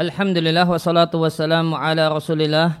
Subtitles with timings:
[0.00, 2.80] Alhamdulillah wassalatu wassalamu ala rasulillah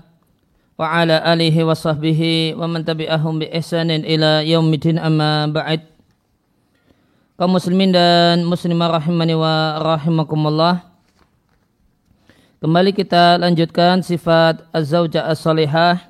[0.80, 5.84] wa ala alihi wa sahbihi wa man tabi'ahum bi ihsanin ila yaumidin amma ba'id
[7.36, 10.80] kaum muslimin dan muslimah rahimani wa rahimakumullah.
[12.64, 16.00] Kembali kita lanjutkan sifat az-zawjah as-salihah.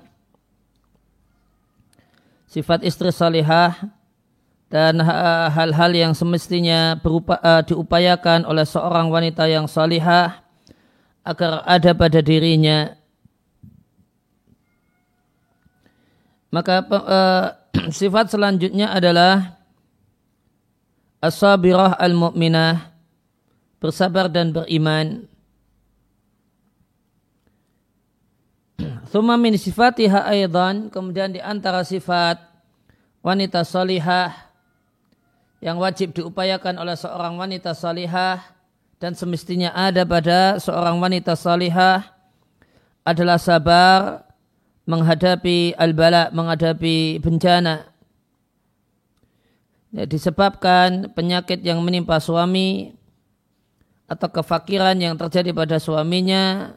[2.46, 3.74] Sifat istri salihah
[4.70, 5.02] dan
[5.51, 10.40] hal-hal yang semestinya berupa, uh, diupayakan oleh seorang wanita yang salihah
[11.24, 12.97] agar ada pada dirinya.
[16.51, 17.46] Maka uh,
[18.01, 19.60] sifat selanjutnya adalah
[21.23, 22.91] as-sabirah al-mu'minah
[23.79, 25.30] bersabar dan beriman.
[29.15, 32.43] Thumma min sifatiha aidan kemudian di antara sifat
[33.23, 34.32] wanita salihah
[35.60, 38.60] yang wajib diupayakan oleh seorang wanita salihah
[39.01, 42.04] dan semestinya ada pada seorang wanita salihah
[43.01, 44.29] adalah sabar
[44.84, 47.88] menghadapi al-bala, menghadapi bencana.
[49.90, 52.95] Ya, disebabkan penyakit yang menimpa suami
[54.07, 56.76] atau kefakiran yang terjadi pada suaminya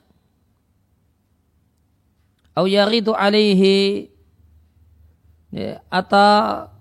[2.55, 4.09] au yaridu alaihi
[5.51, 6.71] ya, atau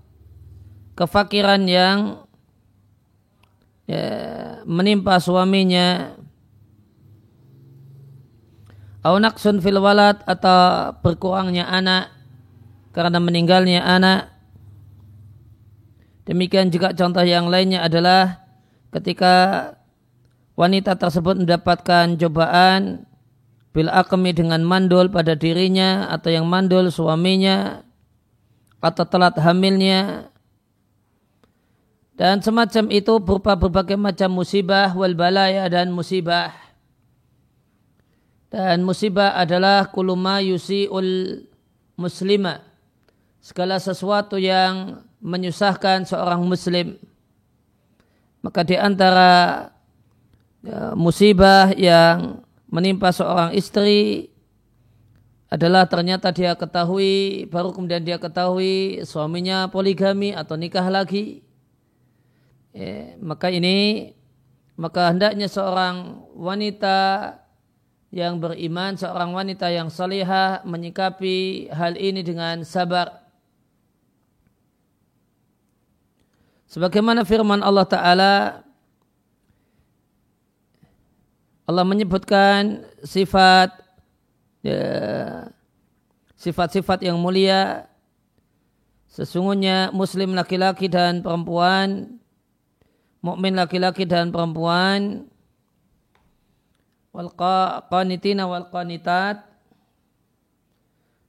[0.96, 2.21] kefakiran yang
[3.86, 4.06] ya,
[4.64, 6.18] menimpa suaminya.
[9.02, 12.14] Au naqsun fil walad atau berkurangnya anak
[12.94, 14.30] karena meninggalnya anak.
[16.22, 18.46] Demikian juga contoh yang lainnya adalah
[18.94, 19.34] ketika
[20.54, 23.10] wanita tersebut mendapatkan cobaan
[23.72, 27.82] bil akmi dengan mandul pada dirinya atau yang mandul suaminya
[28.84, 30.31] atau telat hamilnya
[32.12, 36.52] dan semacam itu berupa berbagai macam musibah wal balaya dan musibah.
[38.52, 41.40] Dan musibah adalah kuluma yusi'ul
[41.96, 42.60] muslima.
[43.40, 47.00] Segala sesuatu yang menyusahkan seorang muslim.
[48.44, 49.72] Maka di antara
[50.60, 54.28] ya, musibah yang menimpa seorang istri
[55.48, 61.40] adalah ternyata dia ketahui, baru kemudian dia ketahui suaminya poligami atau nikah lagi
[62.72, 64.10] ya, maka ini
[64.76, 66.98] maka hendaknya seorang wanita
[68.12, 73.24] yang beriman, seorang wanita yang salihah menyikapi hal ini dengan sabar.
[76.68, 78.34] Sebagaimana firman Allah Ta'ala,
[81.68, 83.72] Allah menyebutkan sifat
[84.64, 84.84] ya,
[86.36, 87.88] sifat-sifat yang mulia.
[89.12, 92.16] Sesungguhnya muslim laki-laki dan perempuan
[93.22, 95.30] mukmin laki-laki dan perempuan.
[97.14, 97.30] Wal
[97.88, 99.48] qanitina wal qanitat.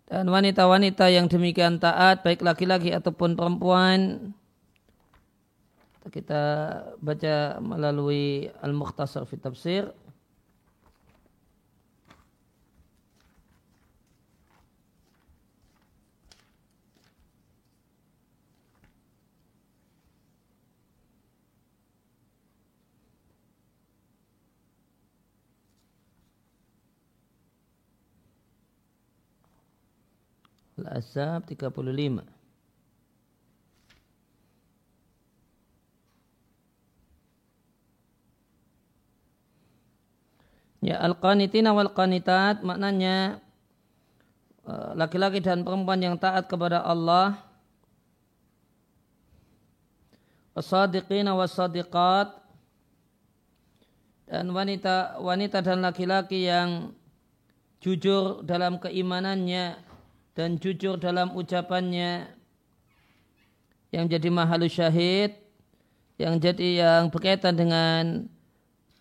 [0.10, 4.34] Dan wanita-wanita yang demikian taat baik laki-laki ataupun perempuan.
[6.04, 6.44] Kita
[7.00, 9.88] baca melalui al-mukhtasar fi tafsir
[30.94, 32.22] Al-Ahzab 35.
[40.86, 43.42] Ya al-qanitina wal qanitat maknanya
[44.70, 47.42] eh, laki-laki dan perempuan yang taat kepada Allah.
[50.54, 52.38] Wasadiqina wasadiqat
[54.30, 56.94] dan wanita wanita dan laki-laki yang
[57.82, 59.93] jujur dalam keimanannya
[60.34, 62.30] dan jujur dalam ucapannya.
[63.94, 65.38] Yang jadi mahalu syahid
[66.18, 68.30] yang jadi yang berkaitan dengan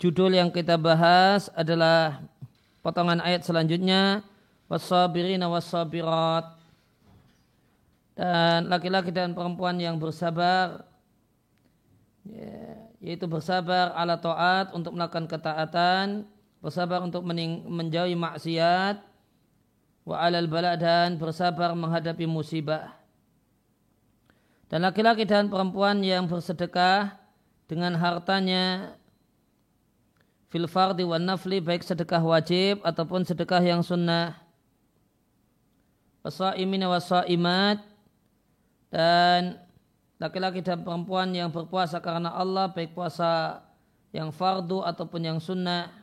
[0.01, 2.25] judul yang kita bahas adalah
[2.81, 4.25] potongan ayat selanjutnya
[4.67, 6.57] wasabirina wasabirat
[8.17, 10.89] dan laki-laki dan perempuan yang bersabar
[12.25, 16.25] ya, yaitu bersabar ala taat untuk melakukan ketaatan
[16.65, 17.21] bersabar untuk
[17.69, 19.05] menjauhi maksiat
[20.03, 22.91] wa alal bala dan bersabar menghadapi musibah.
[24.67, 27.15] Dan laki-laki dan perempuan yang bersedekah
[27.69, 28.97] dengan hartanya
[30.49, 34.37] fil fardi wan nafli baik sedekah wajib ataupun sedekah yang sunnah.
[36.25, 37.85] Wasaimina wasaimat
[38.89, 39.59] dan
[40.17, 43.61] laki-laki dan perempuan yang berpuasa karena Allah baik puasa
[44.15, 46.02] yang fardu ataupun yang sunnah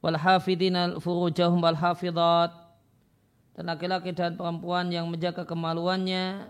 [0.00, 2.52] wal hafidina furujahum wal hafidat
[3.56, 6.48] dan laki-laki dan perempuan yang menjaga kemaluannya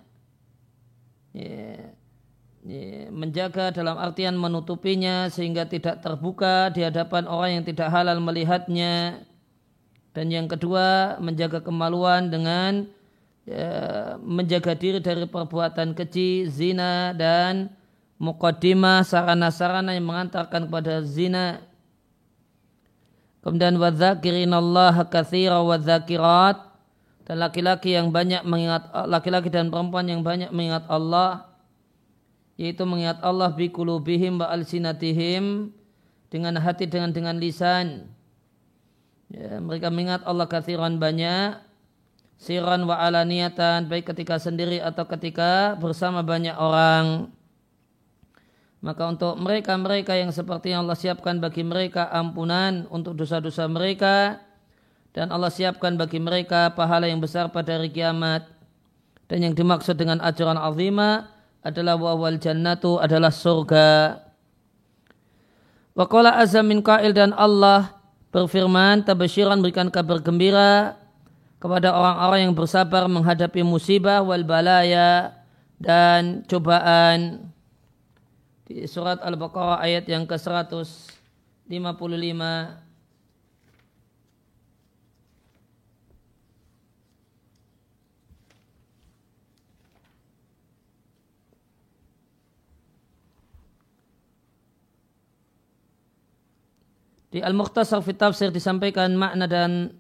[1.34, 1.90] ya,
[2.66, 9.26] ya, menjaga dalam artian menutupinya sehingga tidak terbuka di hadapan orang yang tidak halal melihatnya.
[10.10, 12.90] Dan yang kedua menjaga kemaluan dengan
[13.46, 17.70] ya, menjaga diri dari perbuatan keji, zina dan
[18.18, 21.62] muqaddimah sarana-sarana yang mengantarkan kepada zina
[23.40, 26.60] Kemudian wadzakirin Allah kathira wadzakirat
[27.24, 31.48] dan laki-laki yang banyak mengingat laki-laki dan perempuan yang banyak mengingat Allah
[32.60, 35.72] yaitu mengingat Allah bi kulubihim wa alsinatihim
[36.28, 38.12] dengan hati dengan dengan lisan.
[39.32, 41.56] Ya, mereka mengingat Allah kathiran banyak
[42.36, 47.32] siran wa alaniyatan baik ketika sendiri atau ketika bersama banyak orang.
[48.80, 54.40] Maka untuk mereka-mereka yang seperti yang Allah siapkan bagi mereka ampunan untuk dosa-dosa mereka
[55.12, 58.48] dan Allah siapkan bagi mereka pahala yang besar pada hari kiamat.
[59.28, 61.28] Dan yang dimaksud dengan ajaran azimah
[61.60, 64.18] adalah wawal jannatu adalah surga.
[65.94, 68.00] Waqala azam min qail dan Allah
[68.32, 70.96] berfirman tabasyiran berikan kabar gembira
[71.60, 75.36] kepada orang-orang yang bersabar menghadapi musibah wal balaya
[75.76, 77.50] dan cobaan
[78.70, 81.74] di surat Al-Baqarah ayat yang ke-155
[97.30, 99.94] Di Al-Mukhtasar fi Tafsir disampaikan makna dan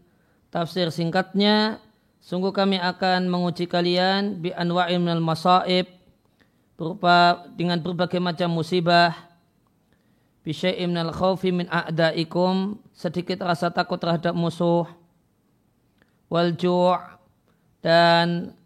[0.50, 1.78] tafsir singkatnya.
[2.18, 5.99] Sungguh kami akan menguji kalian bi anwa'in minal masaib
[6.80, 9.12] berupa dengan berbagai macam musibah.
[10.40, 14.88] Bisyai'im minal khawfi min a'daikum sedikit rasa takut terhadap musuh.
[16.32, 16.56] Wal
[17.84, 18.56] dan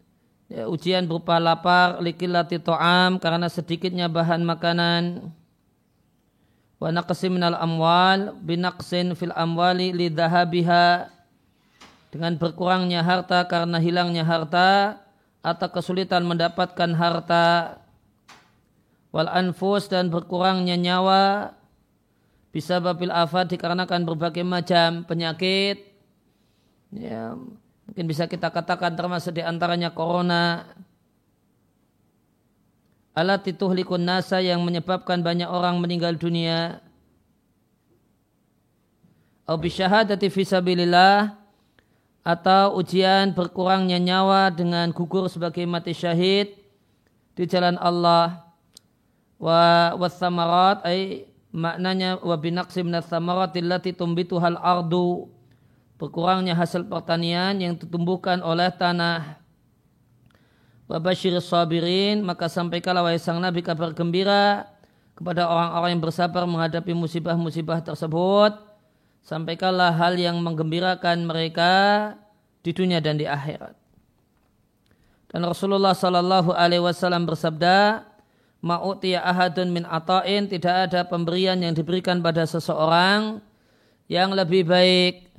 [0.47, 5.35] ya, ujian berupa lapar likilati to'am karena sedikitnya bahan makanan.
[6.79, 11.11] Wa naqsim minal amwal binaqsin fil amwali lidhahabiha
[12.15, 15.03] dengan berkurangnya harta karena hilangnya harta
[15.43, 17.75] atau kesulitan mendapatkan harta
[19.15, 21.55] wal anfus dan berkurangnya nyawa.
[22.51, 25.87] Bisa babil afat dikarenakan berbagai macam penyakit.
[26.91, 27.35] Ya,
[27.87, 30.67] mungkin bisa kita katakan termasuk di antaranya corona.
[33.15, 36.83] Alat tituhlikun nasa yang menyebabkan banyak orang meninggal dunia.
[39.47, 41.35] Bisyahadati fisabilillah
[42.25, 46.55] atau ujian berkurangnya nyawa dengan gugur sebagai mati syahid
[47.37, 48.44] di jalan Allah
[49.45, 55.29] wa wasamarat ay maknanya wa binaqsi minats samarati allati tumbituhal ardu.
[56.01, 59.37] Berkurangnya hasil pertanian yang ditumbuhkan oleh tanah.
[60.89, 64.67] Wa basyir sabirin maka sampaikanlah wahai sang nabi kabar gembira
[65.15, 68.57] kepada orang-orang yang bersabar menghadapi musibah-musibah tersebut.
[69.23, 71.73] Sampaikanlah hal yang menggembirakan mereka
[72.61, 73.73] di dunia dan di akhirat.
[75.31, 78.05] Dan Rasulullah sallallahu alaihi wasallam bersabda
[78.65, 83.37] ma'utiya ahadun min ata'in tidak ada pemberian yang diberikan pada seseorang
[84.09, 85.29] yang lebih baik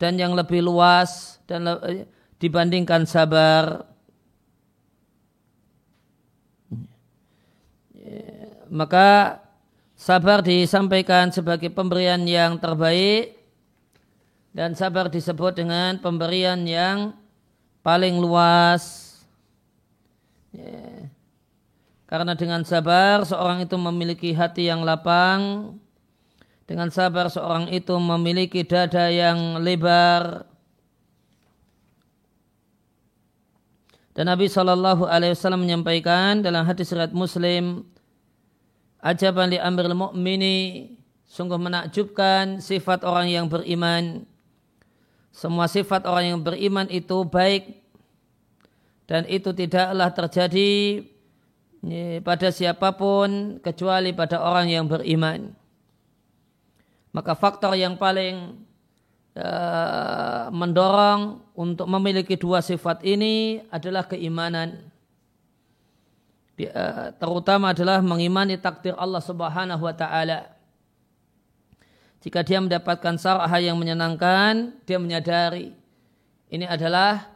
[0.00, 1.68] dan yang lebih luas dan
[2.40, 3.84] dibandingkan sabar
[8.72, 9.42] maka
[9.98, 13.36] sabar disampaikan sebagai pemberian yang terbaik
[14.56, 17.12] dan sabar disebut dengan pemberian yang
[17.84, 19.12] paling luas.
[20.50, 20.89] Yeah.
[22.10, 25.78] Karena dengan sabar seorang itu memiliki hati yang lapang.
[26.66, 30.42] Dengan sabar seorang itu memiliki dada yang lebar.
[34.10, 37.86] Dan Nabi Shallallahu Alaihi Wasallam menyampaikan dalam hadis riwayat Muslim,
[39.06, 40.90] ajaban li amril mu'mini,
[41.30, 44.26] sungguh menakjubkan sifat orang yang beriman.
[45.30, 47.86] Semua sifat orang yang beriman itu baik
[49.06, 51.06] dan itu tidaklah terjadi
[52.20, 55.56] pada siapa pun kecuali pada orang yang beriman.
[57.10, 58.60] Maka faktor yang paling
[59.34, 64.92] uh, mendorong untuk memiliki dua sifat ini adalah keimanan.
[66.60, 70.52] Uh, terutama adalah mengimani takdir Allah Subhanahu wa taala.
[72.20, 75.72] Jika dia mendapatkan sarah yang menyenangkan, dia menyadari
[76.52, 77.32] ini adalah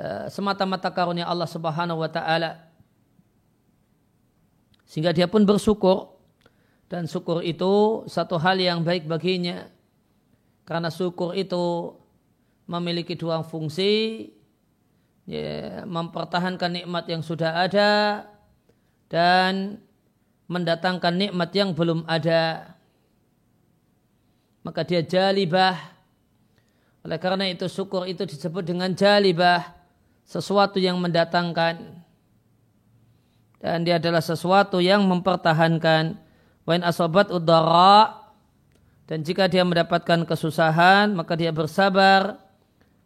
[0.00, 2.67] uh, semata-mata karunia Allah Subhanahu wa taala
[4.88, 6.16] sehingga dia pun bersyukur.
[6.88, 9.68] Dan syukur itu satu hal yang baik baginya.
[10.68, 11.96] karena syukur itu
[12.68, 14.28] memiliki dua fungsi.
[15.28, 18.24] Ya, mempertahankan nikmat yang sudah ada
[19.12, 19.76] dan
[20.48, 22.72] mendatangkan nikmat yang belum ada.
[24.64, 25.76] Maka dia jalibah.
[27.04, 29.76] Oleh karena itu syukur itu disebut dengan jalibah.
[30.24, 31.97] Sesuatu yang mendatangkan
[33.58, 36.14] dan dia adalah sesuatu yang mempertahankan.
[36.62, 38.14] Wain asobat udara
[39.08, 42.38] dan jika dia mendapatkan kesusahan maka dia bersabar.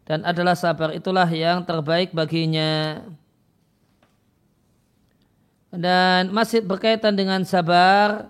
[0.02, 3.06] Dan adalah sabar itulah yang terbaik baginya.
[5.72, 8.28] Dan masih berkaitan dengan sabar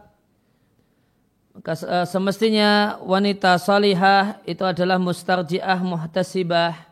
[1.52, 6.92] maka eh, semestinya wanita salihah itu adalah mustarjiah muhtasibah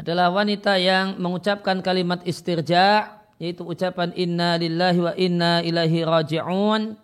[0.00, 6.96] adalah wanita yang mengucapkan kalimat istirja yaitu ucapan inna lillahi wa inna ilaihi raji'un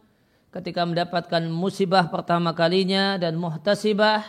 [0.49, 4.25] ketika mendapatkan musibah pertama kalinya dan muhtasibah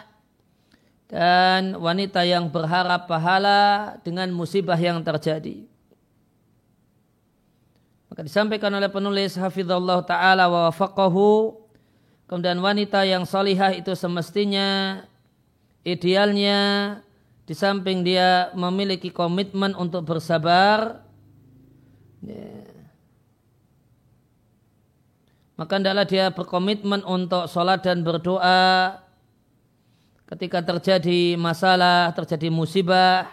[1.08, 5.64] dan wanita yang berharap pahala dengan musibah yang terjadi.
[8.12, 11.56] Maka disampaikan oleh penulis hafizallahu taala wa wafaqahu
[12.28, 15.00] kemudian wanita yang salihah itu semestinya
[15.88, 16.60] idealnya
[17.48, 21.00] di samping dia memiliki komitmen untuk bersabar
[22.20, 22.68] ya.
[25.56, 29.00] maka hendaklah dia berkomitmen untuk sholat dan berdoa
[30.27, 33.32] ketika terjadi masalah, terjadi musibah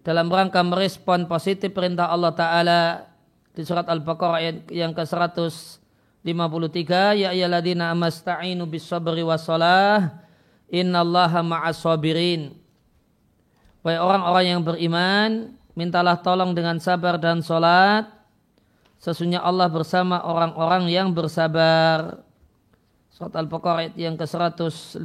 [0.00, 3.12] dalam rangka merespon positif perintah Allah Ta'ala
[3.52, 10.24] di surat Al-Baqarah yang ke-153 ya ayyuhalladzina amasta'inu bis sabri was salah
[10.72, 12.57] innallaha ma'as sabirin
[13.88, 18.04] Wahai orang-orang yang beriman, mintalah tolong dengan sabar dan sholat.
[19.00, 22.20] Sesungguhnya Allah bersama orang-orang yang bersabar.
[23.08, 25.00] Surat Al-Baqarah yang ke-153.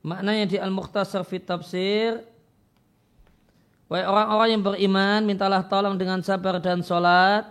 [0.00, 2.24] Maknanya di Al-Mukhtasar fit Tafsir
[3.90, 7.48] Wahai orang-orang yang beriman Mintalah tolong dengan sabar dan sholat.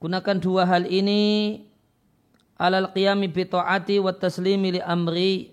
[0.00, 1.60] Gunakan dua hal ini
[2.56, 5.52] Alal qiyami bito'ati wa taslimi li amri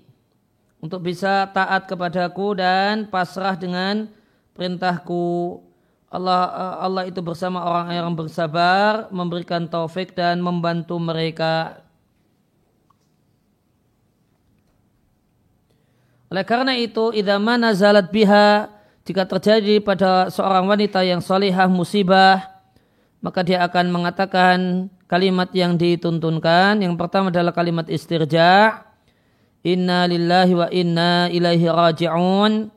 [0.80, 4.08] Untuk bisa taat kepadaku dan pasrah dengan
[4.60, 5.60] perintahku.
[6.12, 6.52] Allah
[6.84, 11.86] Allah itu bersama orang yang bersabar memberikan taufik dan membantu mereka
[16.30, 18.70] Oleh karena itu, idama nazalat biha,
[19.02, 22.46] jika terjadi pada seorang wanita yang salihah musibah,
[23.26, 26.78] maka dia akan mengatakan kalimat yang dituntunkan.
[26.78, 28.86] Yang pertama adalah kalimat istirja.
[29.66, 32.70] Inna lillahi wa inna ilaihi raji'un.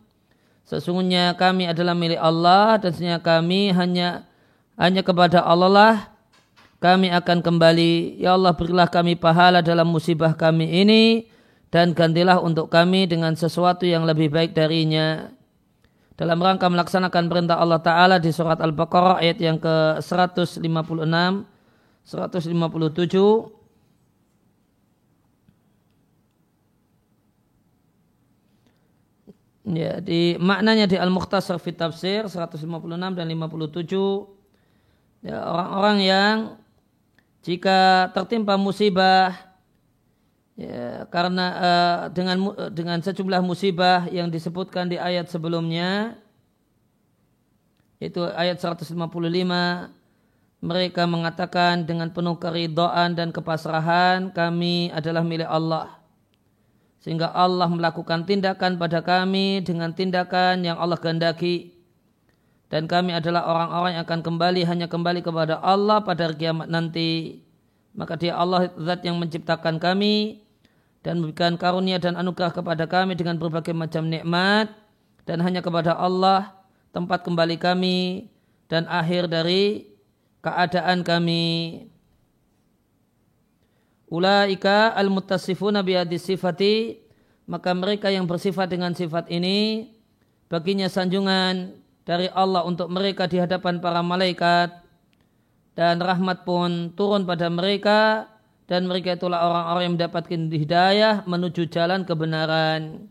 [0.64, 4.24] Sesungguhnya kami adalah milik Allah dan sesungguhnya kami hanya
[4.80, 5.96] hanya kepada Allah lah
[6.80, 8.18] kami akan kembali.
[8.18, 11.28] Ya Allah berilah kami pahala dalam musibah kami ini
[11.72, 15.32] dan gantilah untuk kami dengan sesuatu yang lebih baik darinya.
[16.20, 20.60] Dalam rangka melaksanakan perintah Allah Ta'ala di surat Al-Baqarah ayat yang ke-156,
[22.04, 23.64] 157,
[29.62, 32.66] Ya, di maknanya di Al-Mukhtasar fi Tafsir 156
[33.14, 34.26] dan 57
[35.22, 36.36] ya, orang-orang yang
[37.46, 39.51] jika tertimpa musibah
[40.56, 42.36] ya, karena uh, dengan
[42.72, 46.20] dengan sejumlah musibah yang disebutkan di ayat sebelumnya
[48.02, 48.98] itu ayat 155
[50.62, 55.98] mereka mengatakan dengan penuh keridhaan dan kepasrahan kami adalah milik Allah.
[57.02, 61.74] Sehingga Allah melakukan tindakan pada kami dengan tindakan yang Allah kehendaki.
[62.70, 67.41] Dan kami adalah orang-orang yang akan kembali hanya kembali kepada Allah pada kiamat nanti
[67.92, 70.44] maka dia Allah zat yang menciptakan kami
[71.04, 74.72] dan memberikan karunia dan anugerah kepada kami dengan berbagai macam nikmat
[75.28, 76.56] dan hanya kepada Allah
[76.94, 78.30] tempat kembali kami
[78.70, 79.92] dan akhir dari
[80.40, 81.86] keadaan kami.
[84.12, 87.00] Ulaika al-muttasifuna bihadis sifati
[87.48, 89.88] maka mereka yang bersifat dengan sifat ini
[90.52, 94.81] baginya sanjungan dari Allah untuk mereka di hadapan para malaikat
[95.72, 98.28] dan rahmat pun turun pada mereka
[98.68, 103.10] dan mereka itulah orang-orang yang mendapatkan hidayah menuju jalan kebenaran.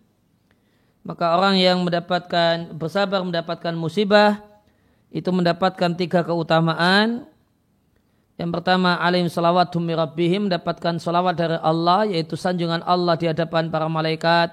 [1.01, 4.41] Maka orang yang mendapatkan bersabar mendapatkan musibah
[5.09, 7.25] itu mendapatkan tiga keutamaan.
[8.39, 13.85] Yang pertama, alim salawat rabbihim, mendapatkan salawat dari Allah, yaitu sanjungan Allah di hadapan para
[13.85, 14.49] malaikat.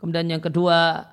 [0.00, 1.04] Kemudian yang kedua,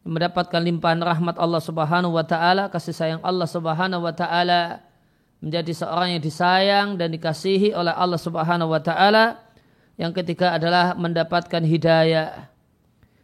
[0.00, 4.80] mendapatkan limpahan rahmat Allah subhanahu wa ta'ala, kasih sayang Allah subhanahu wa ta'ala,
[5.40, 9.40] menjadi seorang yang disayang dan dikasihi oleh Allah subhanahu wa ta'ala.
[9.96, 12.48] Yang ketiga adalah mendapatkan hidayah.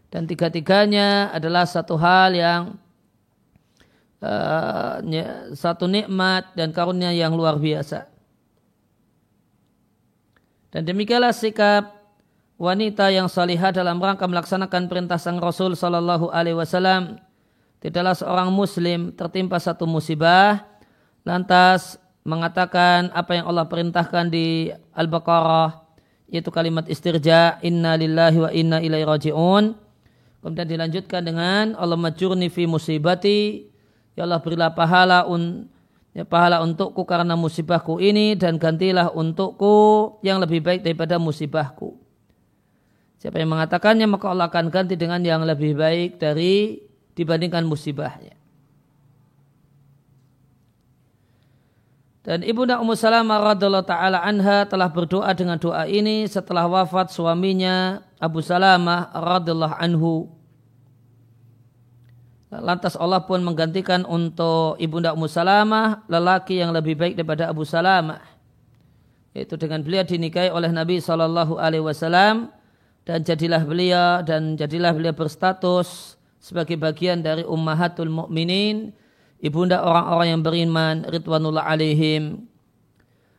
[0.09, 2.63] Dan tiga-tiganya adalah satu hal yang
[4.25, 5.01] uh,
[5.53, 8.09] satu nikmat dan karunia yang luar biasa.
[10.73, 11.97] Dan demikianlah sikap
[12.57, 17.21] wanita yang salihah dalam rangka melaksanakan perintah sang Rasul Sallallahu Alaihi Wasallam.
[17.81, 20.65] Tidaklah seorang Muslim tertimpa satu musibah,
[21.29, 25.87] lantas mengatakan apa yang Allah perintahkan di Al-Baqarah,
[26.27, 29.79] yaitu kalimat istirja, Inna lillahi wa inna ilaihi raji'un.
[30.43, 33.71] Kemudian dilanjutkan dengan Allah majurni fi musibati,
[34.17, 35.69] Ya Allah berilah pahala un,
[36.17, 42.01] ya, pahala untukku karena musibahku ini dan gantilah untukku yang lebih baik daripada musibahku.
[43.21, 46.81] Siapa yang mengatakannya maka Allah akan ganti dengan yang lebih baik dari
[47.13, 48.36] dibandingkan musibahnya.
[52.27, 58.03] Dan Ibunda Ummu Salamah radhiallahu taala anha telah berdoa dengan doa ini setelah wafat suaminya
[58.19, 60.27] Abu Salamah radhiallahu anhu.
[62.51, 68.19] Lantas Allah pun menggantikan untuk ibunda Ummu Salamah lelaki yang lebih baik daripada Abu Salamah.
[69.31, 72.51] Yaitu dengan beliau dinikahi oleh Nabi Shallallahu Alaihi Wasallam
[73.07, 78.91] dan jadilah beliau dan jadilah beliau berstatus sebagai bagian dari ummahatul mukminin,
[79.47, 82.51] ibunda orang-orang yang beriman ridwanullah alaihim.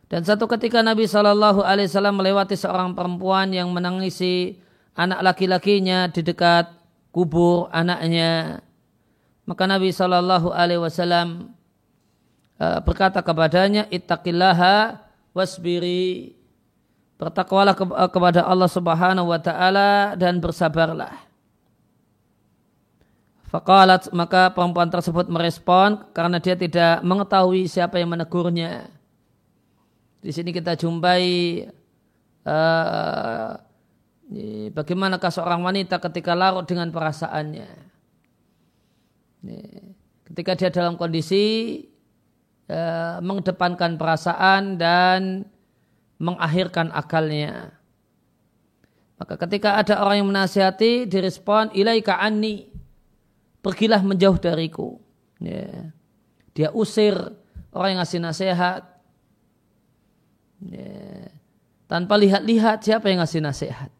[0.08, 4.56] Dan satu ketika Nabi Shallallahu Alaihi Wasallam melewati seorang perempuan yang menangisi
[4.96, 6.72] anak laki-lakinya di dekat
[7.12, 8.64] kubur anaknya
[9.48, 11.56] maka Nabi Shallallahu Alaihi Wasallam
[12.60, 15.00] uh, berkata kepadanya, Ittaqillaha
[15.32, 16.36] wasbiri.
[17.16, 21.27] Bertakwalah uh, kepada Allah Subhanahu Wa Taala dan bersabarlah.
[23.48, 28.92] Fakalat maka perempuan tersebut merespon karena dia tidak mengetahui siapa yang menegurnya.
[30.20, 31.24] Di sini kita jumpai
[32.44, 33.56] uh,
[34.76, 37.70] bagaimanakah seorang wanita ketika larut dengan perasaannya.
[40.28, 41.80] Ketika dia dalam kondisi
[42.68, 45.48] uh, mengedepankan perasaan dan
[46.20, 47.72] mengakhirkan akalnya.
[49.16, 52.77] Maka ketika ada orang yang menasihati, direspon, ilaika anni,
[53.68, 54.96] pergilah menjauh dariku.
[55.36, 55.92] Ya.
[56.56, 57.12] Dia usir
[57.68, 58.82] orang yang ngasih nasihat.
[60.64, 61.28] Ya.
[61.84, 63.92] Tanpa lihat-lihat siapa yang ngasih nasihat.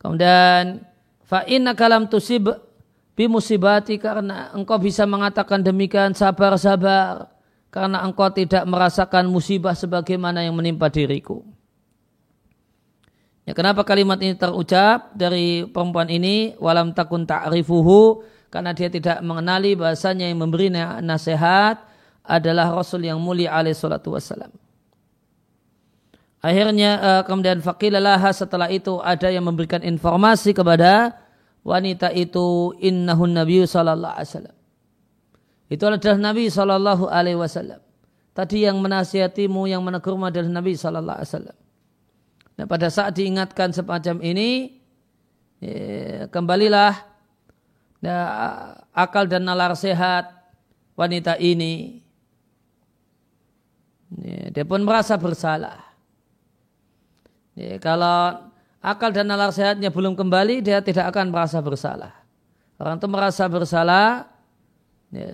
[0.00, 0.80] Kemudian,
[1.28, 2.48] fa'inna kalam tusib
[3.12, 7.28] bimusibati karena engkau bisa mengatakan demikian sabar-sabar
[7.68, 11.44] karena engkau tidak merasakan musibah sebagaimana yang menimpa diriku.
[13.50, 19.74] Ya, kenapa kalimat ini terucap dari perempuan ini walam takun ta'rifuhu karena dia tidak mengenali
[19.74, 20.70] bahasanya yang memberi
[21.02, 21.82] nasihat
[22.22, 24.54] adalah Rasul yang mulia alaih salatu wassalam.
[26.38, 31.18] Akhirnya eh, kemudian faqilalah setelah itu ada yang memberikan informasi kepada
[31.66, 34.56] wanita itu innahun nabi sallallahu alaihi wasallam.
[35.66, 37.82] Itu adalah Nabi sallallahu alaihi wasallam.
[38.30, 41.59] Tadi yang menasihatimu, yang menegurmu adalah Nabi sallallahu alaihi wasallam.
[42.60, 44.76] Nah, pada saat diingatkan semacam ini,
[45.64, 46.92] ya, kembalilah
[48.04, 48.16] ya,
[48.92, 50.28] akal dan nalar sehat
[50.92, 52.04] wanita ini.
[54.12, 55.80] Ya, dia pun merasa bersalah.
[57.56, 58.52] Ya, kalau
[58.84, 62.12] akal dan nalar sehatnya belum kembali, dia tidak akan merasa bersalah.
[62.76, 64.28] Orang itu merasa bersalah,
[65.08, 65.32] ya,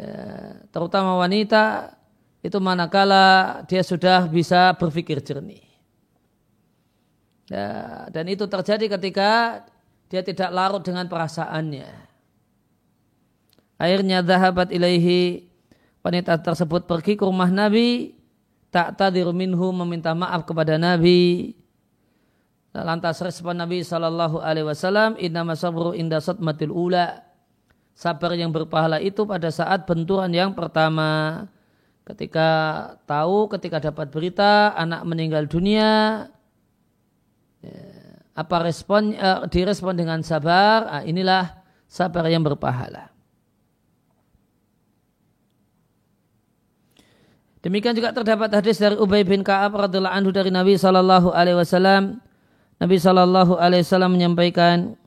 [0.71, 1.91] terutama wanita,
[2.39, 5.66] itu manakala dia sudah bisa berpikir jernih.
[7.47, 9.63] Ya, dan itu terjadi ketika
[10.11, 11.87] dia tidak larut dengan perasaannya.
[13.79, 15.47] Akhirnya zahabat ilaihi
[16.03, 18.19] wanita tersebut pergi ke rumah Nabi
[18.75, 21.55] tak tadir minhu meminta maaf kepada Nabi
[22.85, 27.25] Lantas respon Nabi Shallallahu Alaihi Wasallam, Inna sabru inda matil ula.
[27.97, 31.41] Sabar yang berpahala itu pada saat benturan yang pertama.
[32.05, 32.49] Ketika
[33.09, 36.29] tahu, ketika dapat berita anak meninggal dunia,
[38.37, 39.17] apa respon?
[39.17, 40.87] Eh, direspon dengan sabar.
[40.91, 43.11] Ah, inilah sabar yang berpahala.
[47.65, 52.23] Demikian juga terdapat hadis dari Ubay bin Ka'ab radhiallahu anhu dari Nabi Shallallahu alaihi wasallam
[52.77, 55.01] Nabi Shallallahu Alaihi Wasallam menyampaikan,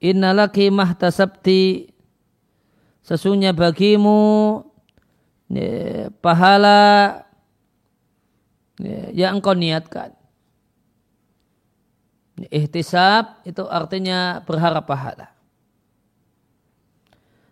[0.00, 1.92] Innalaki mahtasabti
[3.04, 4.64] sesungguhnya bagimu
[5.52, 7.20] ya, pahala
[8.80, 10.16] ya, yang engkau niatkan.
[12.48, 15.28] Ihtisab itu artinya berharap pahala.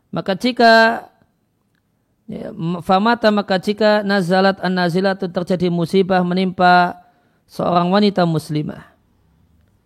[0.09, 1.05] Maka jika
[2.25, 2.49] ya,
[2.81, 7.05] famata maka jika nazalat an nazilatu terjadi musibah menimpa
[7.45, 8.89] seorang wanita muslimah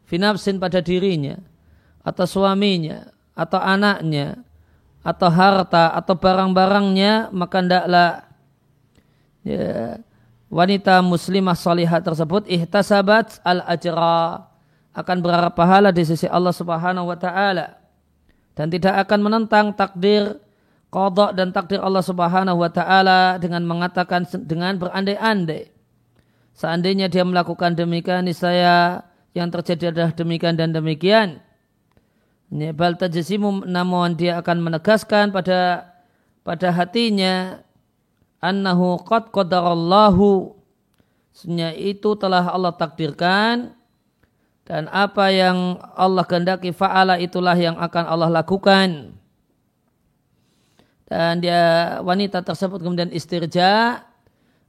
[0.07, 1.43] finafsin pada dirinya
[2.07, 4.43] atau suaminya atau anaknya
[5.03, 8.11] atau harta atau barang-barangnya maka ndaklah
[9.43, 9.99] ya,
[10.47, 14.52] wanita muslimah salihah tersebut ihtasabat al ajra
[14.93, 17.81] akan berharap pahala di sisi Allah Subhanahu wa taala
[18.53, 20.37] dan tidak akan menentang takdir
[20.93, 25.73] kodok dan takdir Allah Subhanahu wa taala dengan mengatakan dengan berandai-andai.
[26.53, 29.01] Seandainya dia melakukan demikian saya
[29.33, 31.41] yang terjadi adalah demikian dan demikian.
[32.53, 35.89] Bal tajzimu namun dia akan menegaskan pada
[36.45, 37.65] pada hatinya
[38.45, 40.53] annahu qad qadarallahu.
[41.33, 43.73] Sebenarnya itu telah Allah takdirkan
[44.73, 49.13] dan apa yang Allah kehendaki fa'ala itulah yang akan Allah lakukan.
[51.05, 54.01] Dan dia wanita tersebut kemudian istirja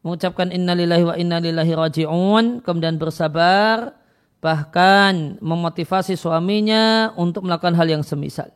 [0.04, 3.96] mengucapkan innalillahi wa innalillahi raji'un kemudian bersabar
[4.44, 8.52] bahkan memotivasi suaminya untuk melakukan hal yang semisal.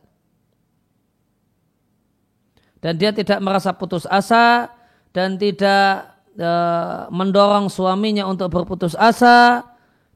[2.84, 4.68] Dan dia tidak merasa putus asa
[5.16, 6.50] dan tidak e,
[7.08, 9.64] mendorong suaminya untuk berputus asa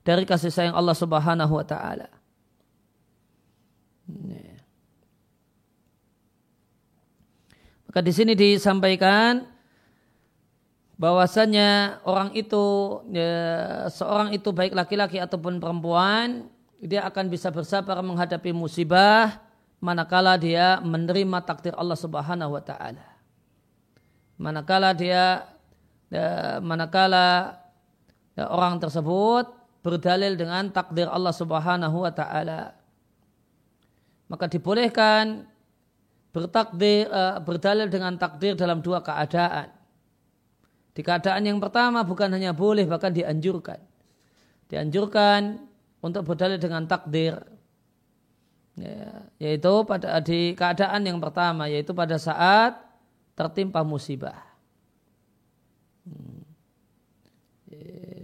[0.02, 2.10] dari kasih sayang Allah Subhanahu wa taala.
[7.86, 9.46] Maka di sini disampaikan
[10.96, 12.64] bahwasanya orang itu
[13.12, 16.48] ya, seorang itu baik laki-laki ataupun perempuan
[16.82, 19.38] dia akan bisa bersabar menghadapi musibah
[19.82, 23.06] manakala dia menerima takdir Allah Subhanahu wa taala.
[24.40, 25.46] Manakala dia
[26.10, 27.60] ya, manakala
[28.32, 32.78] ya, orang tersebut berdalil dengan takdir Allah Subhanahu wa taala.
[34.30, 35.44] Maka dibolehkan
[36.32, 39.68] bertakdir uh, berdalil dengan takdir dalam dua keadaan.
[40.96, 43.80] Di keadaan yang pertama bukan hanya boleh bahkan dianjurkan.
[44.72, 45.60] Dianjurkan
[46.00, 47.36] untuk berdalil dengan takdir.
[48.72, 52.80] Ya, yaitu pada di keadaan yang pertama yaitu pada saat
[53.36, 54.51] tertimpa musibah.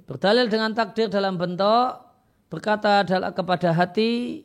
[0.09, 2.01] Berdalil dengan takdir dalam bentuk
[2.49, 3.05] berkata
[3.37, 4.41] kepada hati,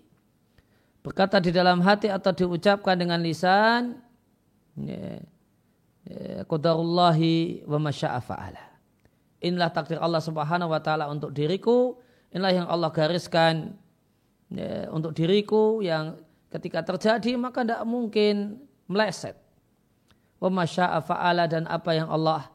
[1.00, 3.96] berkata di dalam hati atau diucapkan dengan lisan,
[6.52, 8.76] Qadarullahi wa masya'afa'ala.
[9.40, 11.96] Inilah takdir Allah subhanahu wa ta'ala untuk diriku.
[12.36, 13.80] Inilah yang Allah gariskan
[14.52, 16.20] ya, untuk diriku yang
[16.52, 18.60] ketika terjadi maka tidak mungkin
[18.92, 19.40] meleset.
[20.44, 22.52] Wa masya'afa'ala dan apa yang Allah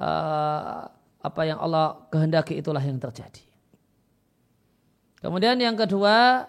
[0.00, 0.88] uh,
[1.20, 3.44] apa yang Allah kehendaki itulah yang terjadi.
[5.20, 6.48] Kemudian yang kedua,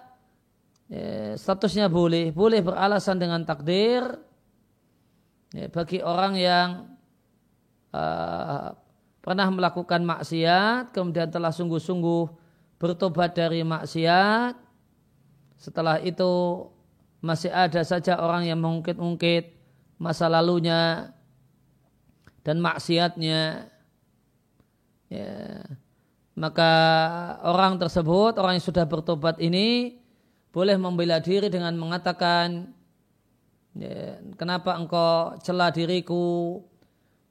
[0.88, 4.16] ya, statusnya boleh, boleh beralasan dengan takdir
[5.52, 6.70] ya, bagi orang yang
[7.92, 8.72] uh,
[9.20, 12.24] pernah melakukan maksiat, kemudian telah sungguh-sungguh
[12.80, 14.56] bertobat dari maksiat.
[15.60, 16.66] Setelah itu
[17.22, 19.54] masih ada saja orang yang mengungkit-ungkit
[20.02, 21.14] masa lalunya
[22.42, 23.70] dan maksiatnya
[25.12, 25.68] ya,
[26.40, 26.72] maka
[27.44, 30.00] orang tersebut, orang yang sudah bertobat ini
[30.56, 32.72] boleh membela diri dengan mengatakan,
[33.76, 36.64] ya, kenapa engkau celah diriku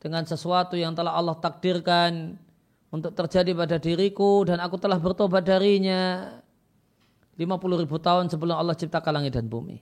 [0.00, 2.36] dengan sesuatu yang telah Allah takdirkan
[2.92, 6.36] untuk terjadi pada diriku dan aku telah bertobat darinya
[7.40, 9.80] 50 ribu tahun sebelum Allah ciptakan langit dan bumi.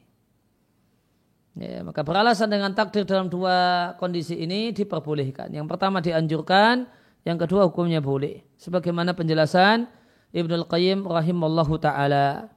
[1.59, 5.51] Ya, maka beralasan dengan takdir dalam dua kondisi ini diperbolehkan.
[5.51, 6.87] Yang pertama dianjurkan,
[7.27, 8.45] yang kedua hukumnya boleh.
[8.59, 9.89] Sebagaimana penjelasan
[10.31, 12.53] Ibnu Al-Qayyim rahimallahu taala.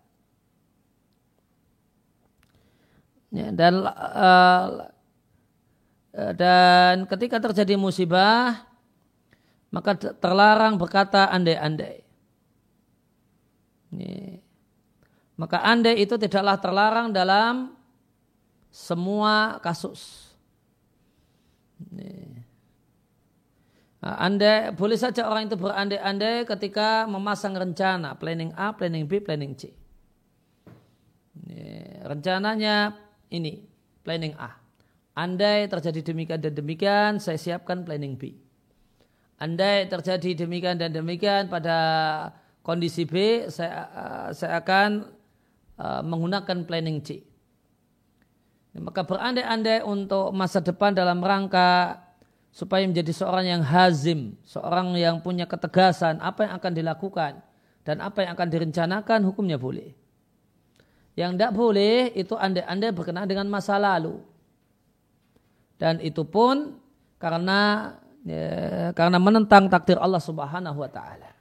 [3.32, 4.92] Ya, dan uh,
[6.36, 8.68] dan ketika terjadi musibah
[9.72, 12.04] maka terlarang berkata andai-andai.
[15.40, 17.74] Maka andai itu tidaklah terlarang dalam
[18.68, 20.32] semua kasus.
[21.90, 22.21] Nih.
[24.02, 29.54] Nah, andai boleh saja orang itu berandai-andai ketika memasang rencana planning A, planning B, planning
[29.54, 29.70] C.
[32.02, 32.98] Rencananya
[33.30, 33.62] ini
[34.02, 34.58] planning A.
[35.14, 38.34] Andai terjadi demikian dan demikian, saya siapkan planning B.
[39.38, 41.78] Andai terjadi demikian dan demikian pada
[42.66, 45.14] kondisi B, saya uh, saya akan
[45.78, 47.22] uh, menggunakan planning C.
[48.82, 52.02] Maka berandai-andai untuk masa depan dalam rangka
[52.52, 57.34] supaya menjadi seorang yang hazim, seorang yang punya ketegasan apa yang akan dilakukan
[57.88, 59.96] dan apa yang akan direncanakan hukumnya boleh.
[61.16, 64.20] Yang tidak boleh itu anda-anda berkenaan dengan masa lalu.
[65.80, 66.78] Dan itu pun
[67.18, 71.32] karena ya, karena menentang takdir Allah Subhanahu wa taala.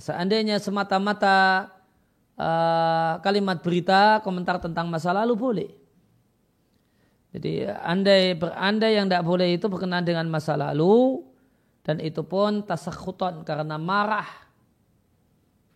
[0.00, 1.68] Seandainya semata-mata
[2.38, 5.70] uh, kalimat berita, komentar tentang masa lalu boleh.
[7.36, 11.20] Jadi andai berandai yang tidak boleh itu berkenaan dengan masa lalu
[11.84, 14.24] dan itu pun tasakhutan karena marah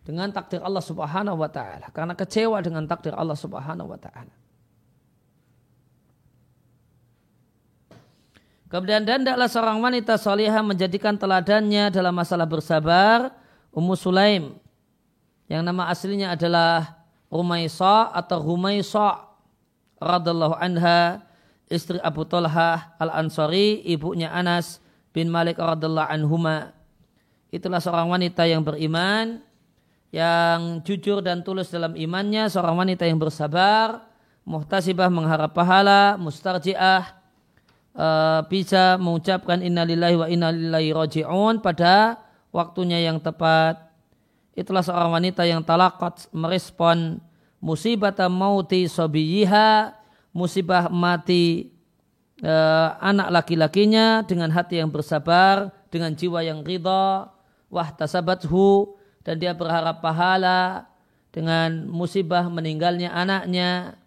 [0.00, 4.32] dengan takdir Allah Subhanahu wa taala, karena kecewa dengan takdir Allah Subhanahu wa taala.
[8.72, 13.36] Kemudian dan tidaklah seorang wanita salihah menjadikan teladannya dalam masalah bersabar
[13.76, 14.56] Ummu Sulaim.
[15.44, 19.28] Yang nama aslinya adalah Rumaisa atau Rumaisa
[20.00, 21.29] radallahu anha
[21.70, 24.82] istri Abu Talha Al-Ansari, ibunya Anas
[25.14, 26.74] bin Malik radhiallahu anhuma.
[27.54, 29.38] Itulah seorang wanita yang beriman,
[30.10, 34.02] yang jujur dan tulus dalam imannya, seorang wanita yang bersabar,
[34.42, 37.06] muhtasibah mengharap pahala, mustarjiah,
[37.94, 42.18] uh, bisa mengucapkan innalillahi wa innalillahi roji'un pada
[42.50, 43.78] waktunya yang tepat.
[44.58, 47.22] Itulah seorang wanita yang talakot merespon
[47.62, 49.99] musibah mauti sobiyiha
[50.30, 51.74] musibah mati
[52.40, 52.54] e,
[52.98, 57.30] anak laki-lakinya dengan hati yang bersabar, dengan jiwa yang ridha,
[57.70, 60.90] wah tasabathu dan dia berharap pahala
[61.30, 64.00] dengan musibah meninggalnya anaknya.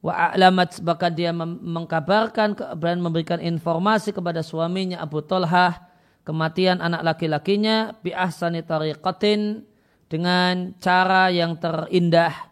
[0.00, 5.76] Wa a'lamat bahkan dia mengkabarkan dan memberikan informasi kepada suaminya Abu Talhah
[6.24, 9.68] kematian anak laki-lakinya bi ahsani tariqatin
[10.08, 12.49] dengan cara yang terindah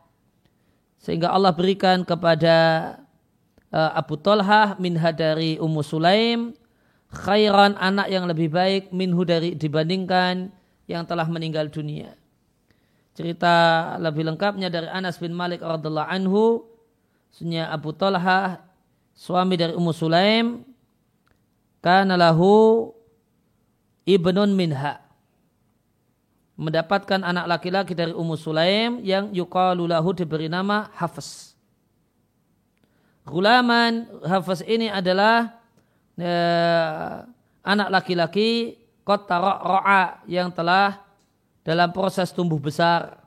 [0.98, 2.56] sehingga Allah berikan kepada
[3.72, 6.52] uh, Abu Talha minha dari Ummu Sulaim
[7.08, 10.52] khairan anak yang lebih baik minhu dari dibandingkan
[10.84, 12.12] yang telah meninggal dunia.
[13.16, 16.68] Cerita lebih lengkapnya dari Anas bin Malik radhiallahu anhu,
[17.32, 18.62] sunya Abu Talha
[19.18, 20.62] suami dari Ummu Sulaim
[21.82, 22.94] kana lahu
[24.06, 25.07] ibnun minha
[26.58, 31.54] mendapatkan anak laki-laki dari Ummu Sulaim yang yuqalu lahu diberi nama Hafiz.
[33.22, 35.54] Gulaman Hafiz ini adalah
[36.18, 37.22] eh,
[37.62, 38.74] anak laki-laki
[39.06, 40.98] kota ro'a yang telah
[41.62, 43.22] dalam proses tumbuh besar.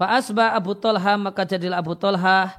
[0.00, 2.56] Fa'asba Abu Talha maka jadilah Abu Talha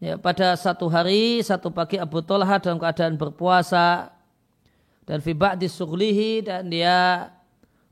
[0.00, 4.17] ya, pada satu hari, satu pagi Abu Talha dalam keadaan berpuasa
[5.08, 7.32] dan fi ba'di sughlihi dan dia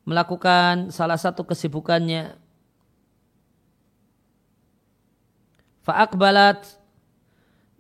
[0.05, 2.37] melakukan salah satu kesibukannya.
[5.81, 6.77] Fa'akbalat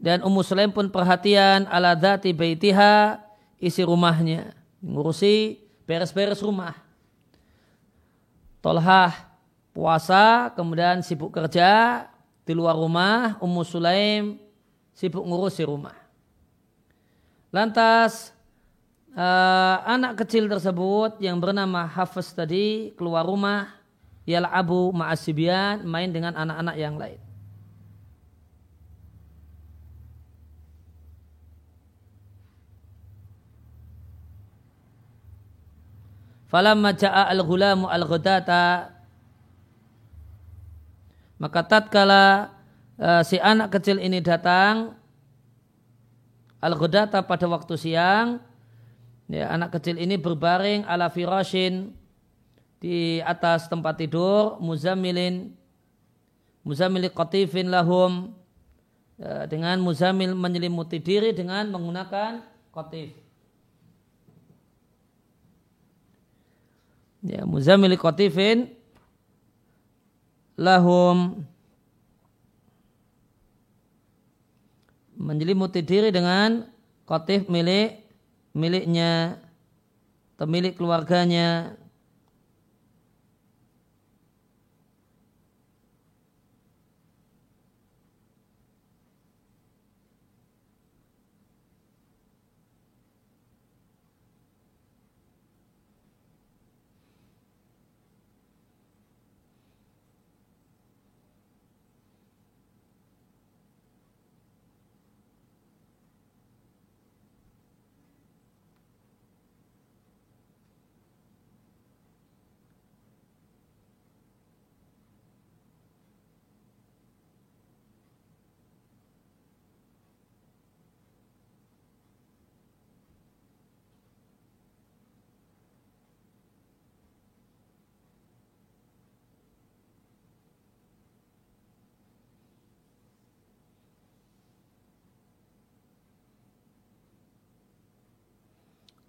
[0.01, 3.21] dan Ummu Sulaim pun perhatian ala dhati baitiha
[3.61, 4.57] isi rumahnya.
[4.81, 6.73] Ngurusi beres-beres rumah.
[8.65, 9.13] Tolhah
[9.77, 12.09] puasa, kemudian sibuk kerja
[12.49, 13.37] di luar rumah.
[13.45, 14.41] Ummu Sulaim
[14.97, 15.95] sibuk ngurusi rumah.
[17.53, 18.36] Lantas
[19.17, 23.73] uh, anak kecil tersebut yang bernama Hafiz tadi keluar rumah
[24.29, 27.21] ialah Abu Ma'asibian main dengan anak-anak yang lain.
[36.47, 38.95] Falamma ja'a al-ghulamu al-ghadata
[41.37, 42.55] maka tatkala
[42.97, 44.95] uh, si anak kecil ini datang
[46.63, 48.41] al-ghadata pada waktu siang
[49.27, 51.91] Ya, anak kecil ini berbaring ala firashin
[52.79, 55.51] di atas tempat tidur muzamilin
[56.63, 58.31] muzamili qatifin lahum
[59.19, 63.11] ya, dengan muzamil menyelimuti diri dengan menggunakan qatif.
[67.27, 68.71] Ya, muzamili qatifin
[70.55, 71.43] lahum
[75.19, 76.71] menyelimuti diri dengan
[77.11, 78.06] qatif milik
[78.57, 79.37] miliknya
[80.37, 81.77] atau milik keluarganya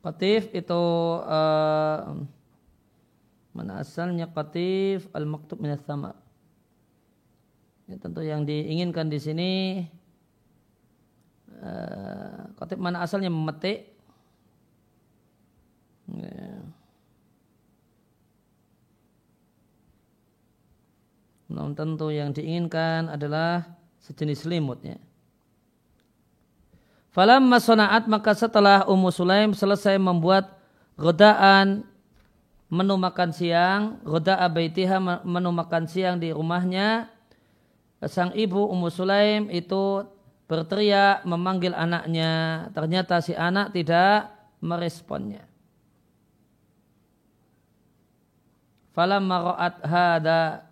[0.07, 0.83] Qatif itu
[1.27, 2.15] uh,
[3.51, 6.15] mana asalnya qatif al-maktub min sama.
[7.91, 9.51] Ya, tentu yang diinginkan di sini
[11.59, 13.91] uh, qatif mana asalnya memetik.
[16.15, 16.63] Ya.
[21.51, 23.75] Namun tentu yang diinginkan adalah
[24.07, 25.03] sejenis selimutnya.
[27.17, 30.53] Falam masona'at maka setelah Ummu Sulaim selesai membuat
[31.01, 31.81] godaan
[32.69, 37.09] menu makan siang, goda abaitiha menu makan siang di rumahnya,
[38.05, 40.05] sang ibu Ummu Sulaim itu
[40.45, 42.69] berteriak memanggil anaknya.
[42.77, 44.29] Ternyata si anak tidak
[44.61, 45.41] meresponnya.
[48.93, 50.69] Falam maro'at hada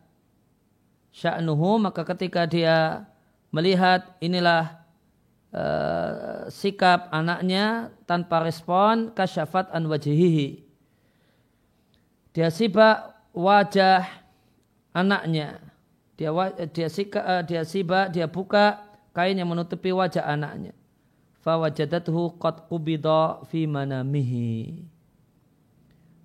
[1.10, 3.10] sya'nuhu maka ketika dia
[3.50, 4.85] melihat inilah
[5.56, 10.68] uh, sikap anaknya tanpa respon kasyafat an wajihihi.
[12.36, 14.04] Dia sibak wajah
[14.92, 15.64] anaknya.
[16.20, 16.32] Dia
[16.72, 18.84] dia sika, uh, dia sibak dia buka
[19.16, 20.76] kain yang menutupi wajah anaknya.
[21.40, 24.84] Fawajadathu qad qubida fi manamihi.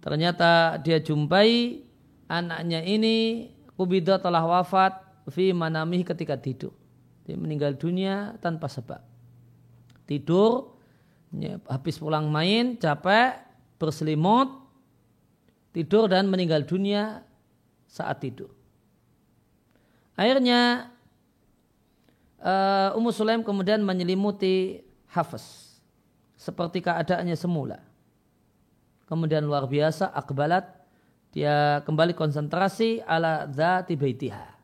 [0.01, 1.85] Ternyata dia jumpai
[2.25, 4.97] anaknya ini kubida telah wafat
[5.29, 6.73] fi manamihi ketika tidur.
[7.29, 9.10] Dia meninggal dunia tanpa sebab
[10.11, 10.75] tidur,
[11.71, 13.39] habis pulang main, capek,
[13.79, 14.51] berselimut,
[15.71, 17.23] tidur dan meninggal dunia
[17.87, 18.51] saat tidur.
[20.19, 20.91] Akhirnya
[22.43, 24.83] uh, Ummu Sulaim kemudian menyelimuti
[25.15, 25.79] Hafiz
[26.35, 27.79] seperti keadaannya semula.
[29.07, 30.67] Kemudian luar biasa akbalat
[31.31, 34.59] dia kembali konsentrasi ala dzati baitiha.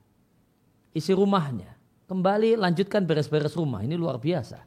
[0.90, 1.78] Isi rumahnya.
[2.06, 3.82] Kembali lanjutkan beres-beres rumah.
[3.82, 4.62] Ini luar biasa.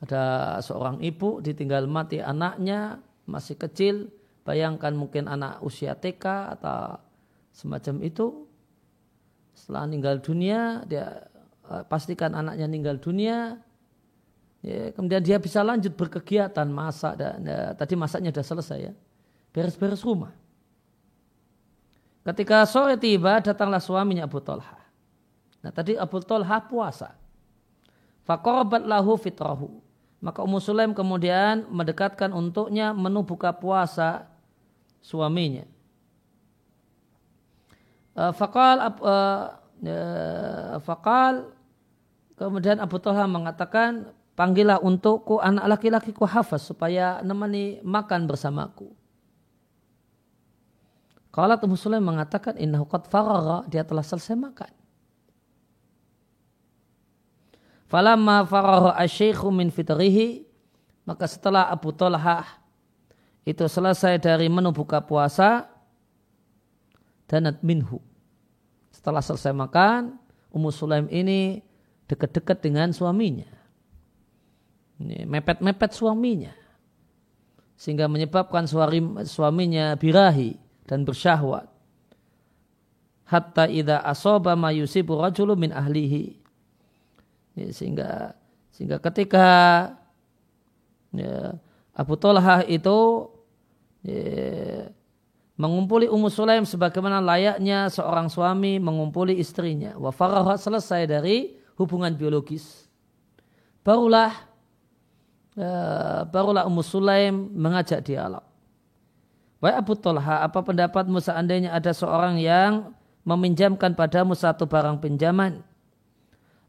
[0.00, 4.08] Ada seorang ibu ditinggal mati anaknya masih kecil.
[4.48, 6.96] Bayangkan mungkin anak usia TK atau
[7.52, 8.48] semacam itu.
[9.52, 11.28] Setelah meninggal dunia, dia
[11.68, 13.60] eh, pastikan anaknya meninggal dunia.
[14.60, 18.92] Ya, kemudian dia bisa lanjut berkegiatan masak dan ya, tadi masaknya sudah selesai ya.
[19.52, 20.32] Beres-beres rumah.
[22.20, 24.76] Ketika sore tiba datanglah suaminya Abu Talha.
[25.64, 27.16] Nah tadi Abu Talha puasa.
[28.28, 29.89] Fakorabat lahu fitrahu.
[30.20, 34.28] Maka Ummu Sulaim kemudian mendekatkan untuknya menu buka puasa
[35.00, 35.64] suaminya.
[38.12, 41.56] Uh, fakal uh, uh, fakal
[42.36, 48.92] kemudian Abu Talha mengatakan panggillah untukku anak laki-lakiku hafaz supaya nemani makan bersamaku.
[51.32, 53.08] Kalau Ummu Sulaim mengatakan innahu qad
[53.72, 54.79] dia telah selesai makan.
[57.90, 60.46] Falamma farahu asyikhu min fitrihi
[61.02, 62.46] maka setelah Abu Talha
[63.42, 65.66] itu selesai dari menu buka puasa
[67.26, 67.98] danat minhu.
[68.94, 70.14] Setelah selesai makan,
[70.54, 71.66] Ummu Sulaim ini
[72.06, 73.50] dekat-dekat dengan suaminya.
[75.02, 76.54] Mepet-mepet suaminya.
[77.74, 80.54] Sehingga menyebabkan suari, suaminya birahi
[80.86, 81.66] dan bersyahwat.
[83.26, 86.39] Hatta idha asoba ma yusibu rajulu min ahlihi
[87.60, 88.32] Ya, sehingga
[88.72, 89.48] sehingga ketika
[91.12, 91.60] ya,
[91.92, 93.28] Abu Talha itu
[94.00, 94.88] ya,
[95.60, 99.92] mengumpuli Ummu Sulaim sebagaimana layaknya seorang suami mengumpuli istrinya.
[100.00, 100.08] Wa
[100.56, 102.88] selesai dari hubungan biologis.
[103.84, 104.32] Barulah
[105.52, 105.72] ya,
[106.32, 108.44] barulah Ummu Sulaim mengajak dialog.
[109.60, 112.96] Wahai Abu Talha, apa pendapatmu seandainya ada seorang yang
[113.28, 115.60] meminjamkan padamu satu barang pinjaman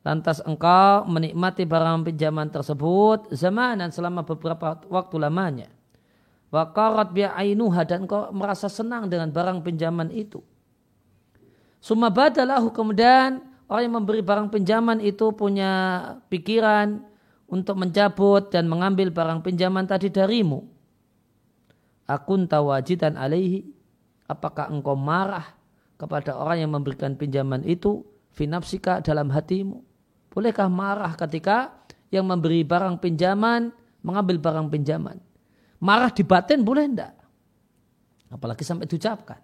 [0.01, 5.69] Lantas engkau menikmati barang pinjaman tersebut zamanan selama beberapa waktu lamanya.
[6.49, 10.41] Wakarat bi'ainuha dan engkau merasa senang dengan barang pinjaman itu.
[11.77, 15.71] Suma badalahu kemudian orang yang memberi barang pinjaman itu punya
[16.33, 17.05] pikiran
[17.45, 20.65] untuk mencabut dan mengambil barang pinjaman tadi darimu.
[22.09, 23.69] Akun tawajidan alaihi.
[24.25, 25.43] Apakah engkau marah
[25.99, 29.90] kepada orang yang memberikan pinjaman itu finapsika dalam hatimu?
[30.31, 31.75] Bolehkah marah ketika
[32.07, 35.19] yang memberi barang pinjaman mengambil barang pinjaman?
[35.83, 37.13] Marah di batin boleh enggak?
[38.31, 39.43] Apalagi sampai diucapkan.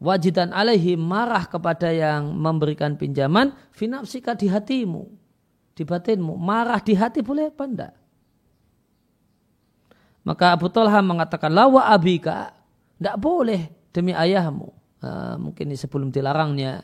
[0.00, 5.04] Wajidan alaihi marah kepada yang memberikan pinjaman, finapsika di hatimu,
[5.76, 6.32] di batinmu.
[6.40, 7.94] Marah di hati boleh apa enggak?
[10.24, 12.56] Maka Abu Talha mengatakan, lawa abika,
[12.96, 14.72] enggak boleh demi ayahmu.
[15.04, 16.80] Uh, mungkin ini sebelum dilarangnya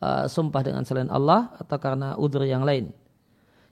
[0.00, 2.92] uh, sumpah dengan selain Allah atau karena udur yang lain.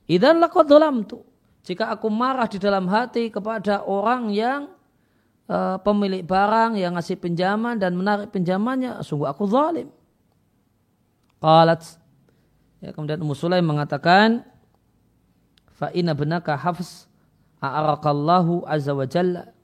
[0.09, 0.69] Idan laqad
[1.05, 1.21] tu.
[1.67, 4.73] jika aku marah di dalam hati kepada orang yang
[5.53, 9.93] uh, pemilik barang yang ngasih pinjaman dan menarik pinjamannya, sungguh aku zalim.
[11.39, 11.85] Qalat
[12.81, 14.43] ya, kemudian Ummu Sulaim mengatakan
[15.77, 17.07] fa inna benaka hafs
[17.63, 19.55] a'arakallahu azza wa jalla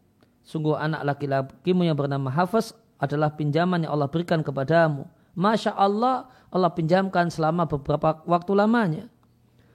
[0.44, 5.08] sungguh anak laki-lakimu yang bernama Hafs adalah pinjaman yang Allah berikan kepadamu.
[5.34, 9.04] Masya Allah, Allah pinjamkan selama beberapa waktu lamanya.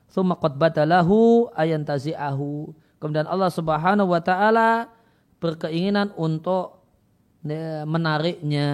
[0.10, 2.74] Thumma qad badalahu ayan tazi'ahu.
[2.97, 4.89] Kemudian Allah subhanahu wa ta'ala
[5.38, 6.84] berkeinginan untuk
[7.43, 8.70] ya, menariknya.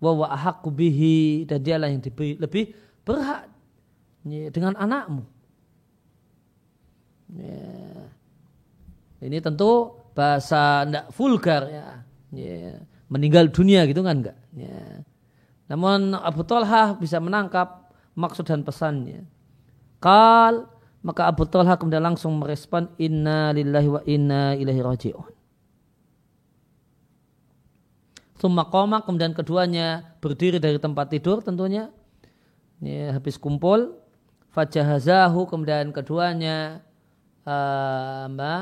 [0.00, 0.30] Wa wa
[0.70, 1.44] bihi.
[1.44, 2.64] Dan dialah yang lebih, lebih
[3.04, 3.50] berhak
[4.24, 5.22] ya, dengan anakmu.
[7.36, 8.08] Ya.
[9.20, 12.00] Ini tentu bahasa tidak vulgar ya.
[13.10, 14.38] Meninggal dunia gitu kan enggak.
[14.56, 15.04] Ya.
[15.70, 19.22] Namun Abu Talha bisa menangkap maksud dan pesannya.
[20.02, 20.66] Kal
[21.00, 25.32] maka Abu Talha kemudian langsung merespon inna lillahi wa inna ilaihi raji'un.
[28.36, 31.92] Summa koma kemudian keduanya berdiri dari tempat tidur tentunya.
[32.80, 34.00] Ini habis kumpul.
[34.50, 36.82] Fajahazahu kemudian keduanya
[37.46, 38.56] uh, me,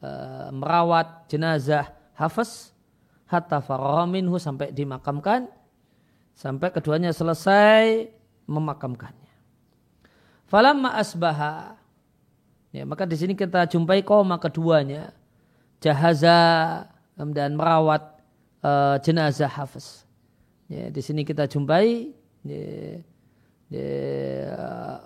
[0.00, 2.73] uh, merawat jenazah Hafiz
[3.28, 3.58] hatta
[4.04, 5.48] minhu sampai dimakamkan
[6.34, 8.10] sampai keduanya selesai
[8.44, 9.32] memakamkannya.
[10.50, 11.78] Falamma asbaha.
[12.74, 15.14] Ya, maka di sini kita jumpai koma keduanya.
[15.78, 18.18] Jahaza dan merawat
[18.64, 20.02] uh, jenazah Hafiz.
[20.66, 22.98] Ya, di sini kita jumpai ya,
[23.68, 23.88] ya,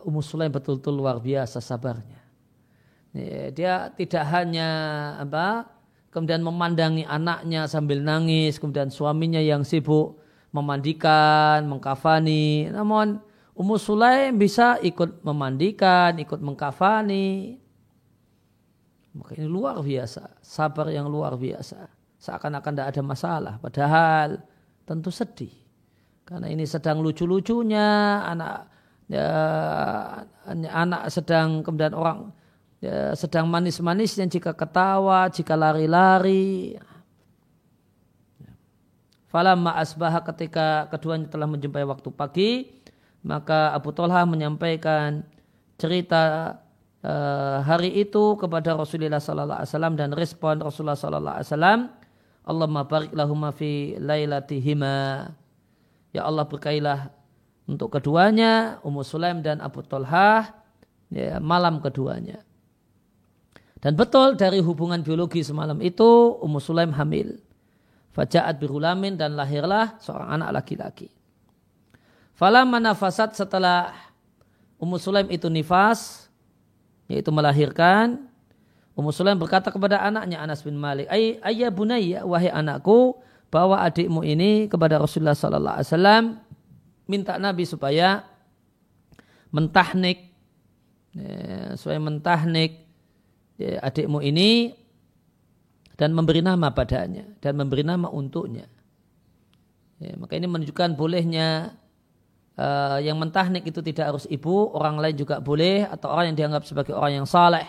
[0.07, 2.23] Ummu Sulaim betul-betul luar biasa sabarnya.
[3.13, 4.69] Ya, dia tidak hanya
[5.19, 5.67] apa
[6.09, 10.21] kemudian memandangi anaknya sambil nangis, kemudian suaminya yang sibuk
[10.53, 12.73] memandikan, mengkafani.
[12.73, 13.21] Namun
[13.59, 17.59] Ummu Sulaim bisa ikut memandikan, ikut mengkafani.
[19.19, 21.91] Maka ini luar biasa, sabar yang luar biasa.
[22.23, 24.39] Seakan-akan tidak ada masalah, padahal
[24.87, 25.51] tentu sedih.
[26.23, 28.71] Karena ini sedang lucu-lucunya, anak
[29.11, 29.31] ya,
[30.71, 32.31] anak sedang kemudian orang
[32.83, 36.79] ya, sedang manis-manisnya jika ketawa, jika lari-lari.
[39.29, 42.51] Falamma asbaha ketika keduanya telah menjumpai waktu pagi,
[43.21, 45.21] maka Abu Talha menyampaikan
[45.77, 46.57] cerita
[47.05, 51.81] uh, hari itu kepada Rasulullah Sallallahu Alaihi Wasallam dan respon Rasulullah Sallallahu Alaihi Wasallam
[52.49, 55.29] Allah barik lahuma fi lailatihima.
[56.17, 57.13] Ya Allah berkailah
[57.69, 60.57] untuk keduanya Ummu Sulaim dan Abu Talha
[61.13, 62.48] ya, malam keduanya
[63.79, 67.39] dan betul dari hubungan biologi semalam itu Ummu Sulaim hamil.
[68.11, 71.07] Fajaat birulamin dan lahirlah seorang anak laki-laki.
[72.35, 73.95] Falamma nafasat setelah
[74.83, 76.27] Ummu Sulaim itu nifas,
[77.07, 78.27] yaitu melahirkan,
[78.99, 83.15] Ummu Sulaim berkata kepada anaknya Anas bin Malik, Ay, ayah bunayya, wahai anakku,
[83.47, 86.25] bawa adikmu ini kepada Rasulullah Sallallahu Alaihi Wasallam,
[87.07, 88.27] minta Nabi supaya
[89.55, 90.35] mentahnik,
[91.15, 92.88] ya, supaya mentahnik
[93.59, 94.71] adikmu ini
[95.99, 98.71] dan memberi nama padanya dan memberi nama untuknya.
[99.99, 101.75] Ya, maka ini menunjukkan bolehnya
[102.55, 106.63] uh, yang mentahnik itu tidak harus ibu, orang lain juga boleh atau orang yang dianggap
[106.63, 107.67] sebagai orang yang saleh.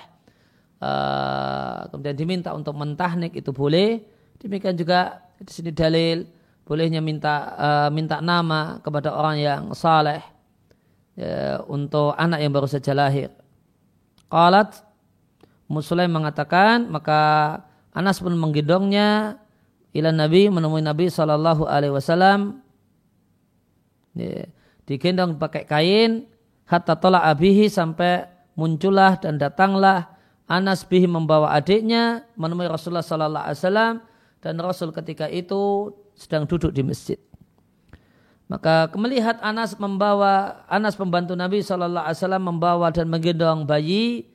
[0.80, 4.06] Uh, kemudian diminta untuk mentahnik itu boleh.
[4.38, 6.24] Demikian juga di sini dalil
[6.70, 10.22] bolehnya minta uh, minta nama kepada orang yang saleh
[11.18, 13.34] ya, untuk anak yang baru saja lahir.
[14.30, 14.89] Qalat
[15.70, 17.22] Muslim mengatakan maka
[17.94, 19.38] Anas pun menggendongnya
[19.94, 22.66] ila Nabi menemui Nabi Shallallahu Alaihi Wasallam.
[24.90, 26.26] Digendong pakai kain
[26.66, 28.26] hatta tolak abihi sampai
[28.58, 30.10] muncullah dan datanglah
[30.50, 33.94] Anas bihi membawa adiknya menemui Rasulullah Sallallahu Alaihi Wasallam
[34.42, 37.22] dan Rasul ketika itu sedang duduk di masjid.
[38.50, 44.26] Maka melihat Anas membawa Anas pembantu Nabi Sallallahu Alaihi Wasallam membawa dan menggendong bayi,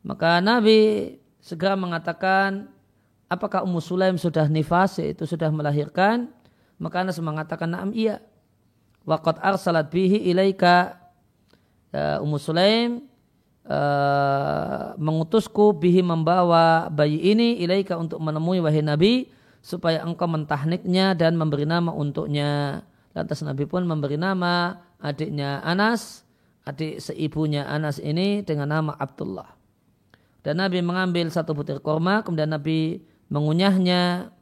[0.00, 2.68] maka Nabi segera mengatakan,
[3.28, 6.32] apakah Ummu Sulaim sudah nifas, itu sudah melahirkan?
[6.80, 8.24] Maka Anas mengatakan, naam iya
[9.04, 10.96] waqad arsalat bihi ilaika
[11.92, 13.04] uh, Ummu Sulaim
[13.68, 19.28] uh, mengutusku bihi membawa bayi ini ilaika untuk menemui wahai Nabi
[19.60, 22.80] supaya engkau mentahniknya dan memberi nama untuknya.
[23.12, 26.24] Lantas Nabi pun memberi nama adiknya Anas,
[26.64, 29.59] adik seibunya Anas ini dengan nama Abdullah.
[30.40, 34.32] Dan Nabi mengambil satu butir korma, kemudian Nabi mengunyahnya.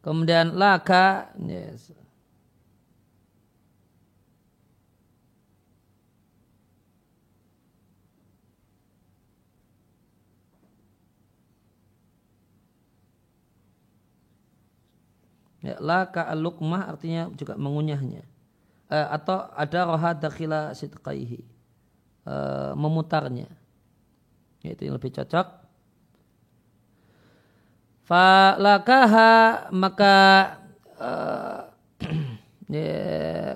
[0.00, 1.92] Kemudian laka, yes.
[15.60, 18.29] Ya, laka al-lukmah artinya juga mengunyahnya.
[18.90, 21.40] Eh, atau ada roha dakhila sidqaihi.
[22.26, 23.46] Eh, memutarnya.
[24.66, 25.46] Itu yang lebih cocok.
[28.10, 30.14] Falakaha maka
[30.98, 31.70] uh,
[32.66, 33.54] ya,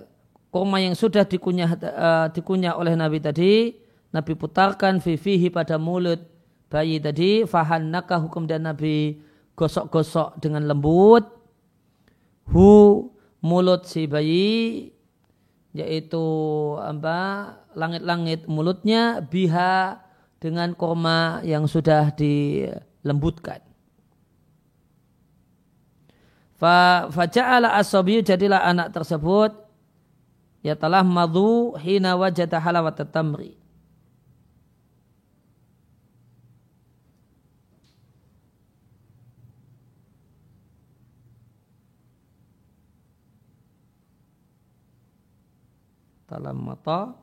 [0.54, 3.74] kurma yang sudah dikunyah, uh, dikunyah oleh Nabi tadi,
[4.14, 6.22] Nabi putarkan fifihi pada mulut
[6.70, 9.18] bayi tadi, fahannaka hukum dan Nabi
[9.58, 11.26] gosok-gosok dengan lembut,
[12.46, 13.10] hu
[13.42, 14.94] mulut si bayi
[15.74, 16.22] yaitu
[16.78, 19.98] apa langit-langit mulutnya biha
[20.38, 23.58] dengan kurma yang sudah dilembutkan.
[26.54, 29.50] Fa faja'ala asabiyu jadilah anak tersebut
[30.62, 33.63] ya telah madu hina wajata halawat tamri.
[46.34, 47.14] Dalam mata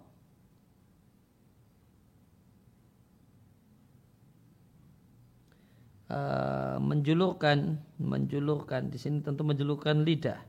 [6.07, 8.87] uh, menjulurkan menjulurkan.
[8.87, 10.39] Di sini tentu menjulurkan lidah.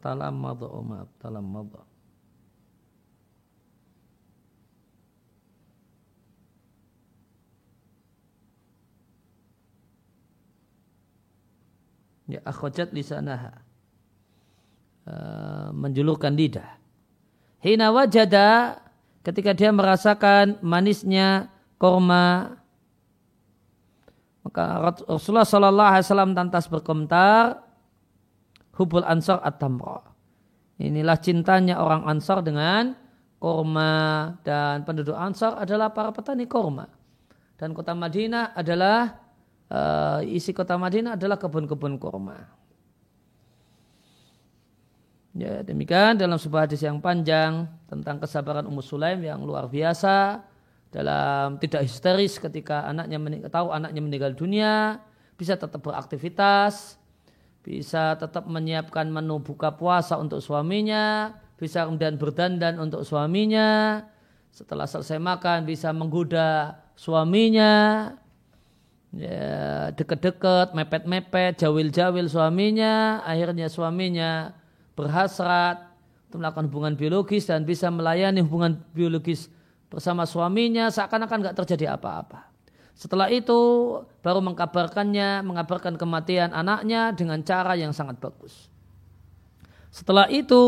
[0.00, 0.66] Talam madha
[1.20, 1.89] talam madha
[12.30, 13.62] ya akhojat lisanaha.
[15.08, 16.78] Uh, menjulurkan lidah.
[17.60, 18.78] Hina wajada
[19.26, 21.50] ketika dia merasakan manisnya
[21.80, 22.60] korma
[24.40, 24.64] maka
[25.04, 27.60] Rasulullah Shallallahu Alaihi Wasallam tantas berkomentar
[28.80, 30.00] hubul ansor at-tamra.
[30.80, 32.96] Inilah cintanya orang ansor dengan
[33.36, 36.88] korma dan penduduk ansor adalah para petani korma.
[37.60, 39.12] Dan kota Madinah adalah
[39.70, 42.50] uh, isi kota Madinah adalah kebun-kebun kurma.
[45.30, 50.42] Ya, demikian dalam sebuah hadis yang panjang tentang kesabaran Ummu Sulaim yang luar biasa
[50.90, 54.98] dalam tidak histeris ketika anaknya tahu anaknya meninggal dunia,
[55.38, 56.98] bisa tetap beraktivitas,
[57.62, 64.02] bisa tetap menyiapkan menu buka puasa untuk suaminya, bisa kemudian berdandan untuk suaminya,
[64.50, 68.10] setelah selesai makan bisa menggoda suaminya,
[69.14, 74.54] ya, deket-deket, mepet-mepet, jawil-jawil suaminya, akhirnya suaminya
[74.94, 75.90] berhasrat
[76.30, 79.50] untuk melakukan hubungan biologis dan bisa melayani hubungan biologis
[79.90, 82.50] bersama suaminya seakan-akan nggak terjadi apa-apa.
[82.94, 83.56] Setelah itu
[84.20, 88.68] baru mengkabarkannya, mengabarkan kematian anaknya dengan cara yang sangat bagus.
[89.90, 90.62] Setelah itu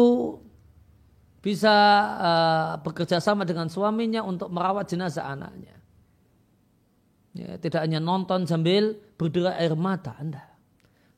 [1.45, 1.77] bisa
[2.19, 5.82] uh, bekerja sama dengan suaminya untuk merawat jenazah anaknya.
[7.33, 10.45] Ya, tidak hanya nonton sambil berderai air mata Anda.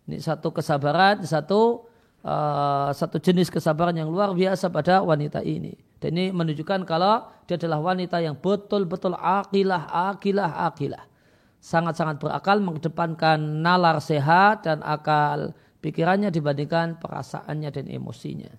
[0.07, 1.91] Ini satu kesabaran, satu
[2.23, 5.75] uh, satu jenis kesabaran yang luar biasa pada wanita ini.
[5.99, 11.05] Dan ini menunjukkan kalau dia adalah wanita yang betul-betul akilah, akilah, akilah.
[11.65, 18.53] Sangat-sangat berakal mengedepankan nalar sehat dan akal pikirannya dibandingkan perasaannya dan emosinya.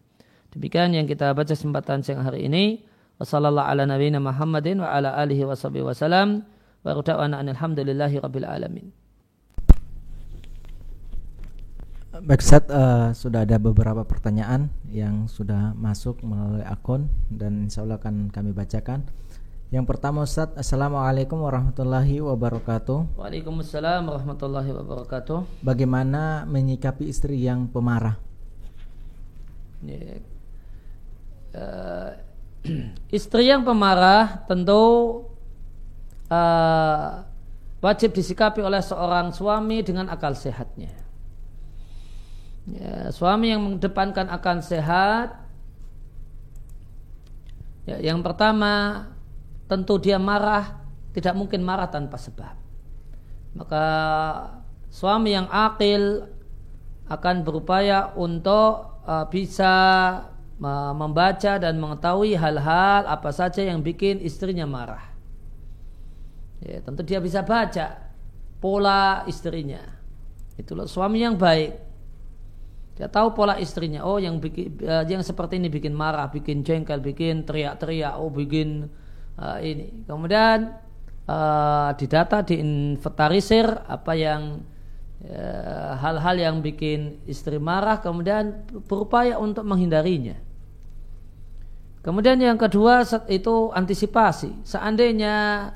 [0.51, 2.81] Demikian yang kita baca kesempatan siang hari ini.
[3.21, 4.89] Wassalamualaikum warahmatullahi
[5.45, 6.54] wabarakatuh.
[6.85, 8.93] Wa da'wana alhamdulillahi rabbil alamin.
[12.13, 17.97] Baik Ustaz, uh, sudah ada beberapa pertanyaan yang sudah masuk melalui akun dan insya Allah
[17.97, 19.01] akan kami bacakan.
[19.73, 23.17] Yang pertama Ustaz, Assalamualaikum warahmatullahi wabarakatuh.
[23.17, 25.65] Waalaikumsalam warahmatullahi wabarakatuh.
[25.65, 28.21] Bagaimana menyikapi istri yang pemarah?
[29.81, 30.21] Ya.
[31.49, 32.13] Uh,
[33.17, 35.24] istri yang pemarah tentu
[36.29, 37.25] uh,
[37.81, 40.93] wajib disikapi oleh seorang suami dengan akal sehatnya.
[42.65, 45.37] Ya, suami yang mengedepankan akal sehat,
[47.85, 49.05] ya, yang pertama
[49.69, 50.81] tentu dia marah,
[51.13, 52.57] tidak mungkin marah tanpa sebab.
[53.53, 53.85] Maka
[54.89, 56.25] suami yang akil
[57.05, 59.73] akan berupaya untuk uh, bisa
[60.57, 65.14] uh, membaca dan mengetahui hal-hal apa saja yang bikin istrinya marah.
[66.65, 68.09] Ya, tentu dia bisa baca
[68.57, 69.85] pola istrinya.
[70.57, 71.77] Itulah suami yang baik.
[72.97, 74.01] Dia tahu pola istrinya.
[74.01, 78.89] Oh, yang bikin uh, yang seperti ini bikin marah, bikin jengkel, bikin teriak-teriak, oh bikin
[79.37, 80.09] uh, ini.
[80.09, 80.73] Kemudian
[81.29, 84.41] uh, didata, diinventarisir apa yang
[86.01, 90.37] hal-hal uh, yang bikin istri marah, kemudian berupaya untuk menghindarinya.
[92.05, 94.61] Kemudian yang kedua itu antisipasi.
[94.61, 95.73] Seandainya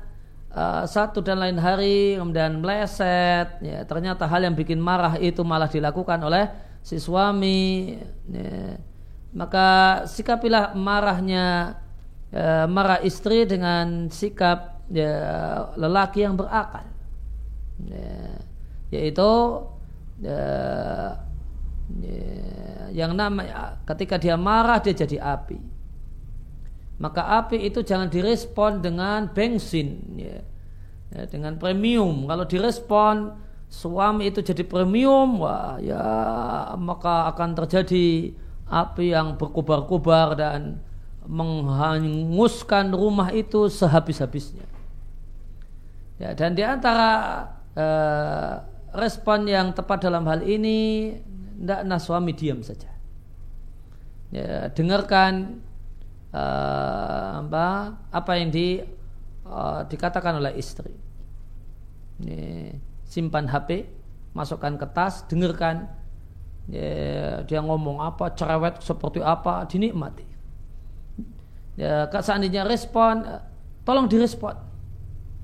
[0.54, 5.70] uh, satu dan lain hari kemudian meleset, ya, ternyata hal yang bikin marah itu malah
[5.70, 6.50] dilakukan oleh
[6.82, 7.96] si suami,
[8.30, 8.78] ya,
[9.30, 9.68] maka
[10.10, 11.78] sikapilah marahnya
[12.34, 15.14] uh, marah istri dengan sikap ya,
[15.78, 16.86] lelaki yang berakal,
[17.86, 18.38] ya,
[18.90, 19.32] yaitu
[20.18, 20.42] ya,
[22.02, 22.26] ya,
[22.90, 25.69] yang namanya ketika dia marah dia jadi api
[27.00, 30.44] maka api itu jangan direspon dengan bensin ya.
[31.16, 32.28] ya dengan premium.
[32.28, 33.32] Kalau direspon
[33.72, 36.04] suami itu jadi premium wah ya
[36.76, 38.36] maka akan terjadi
[38.68, 40.84] api yang berkobar-kobar dan
[41.24, 44.68] menghanguskan rumah itu sehabis-habisnya.
[46.20, 47.10] Ya dan di antara
[47.72, 48.54] eh,
[48.92, 51.16] respon yang tepat dalam hal ini
[51.56, 52.92] tidak suami diam saja.
[54.30, 55.58] Ya, dengarkan
[56.34, 58.82] uh, apa apa yang di
[59.46, 60.92] uh, dikatakan oleh istri.
[62.20, 62.74] Ini,
[63.08, 63.88] simpan HP,
[64.36, 65.88] masukkan ke tas, dengarkan
[66.68, 70.26] ya, dia ngomong apa, cerewet seperti apa, dinikmati.
[71.80, 73.24] Ya, seandainya respon,
[73.88, 74.52] tolong direspon.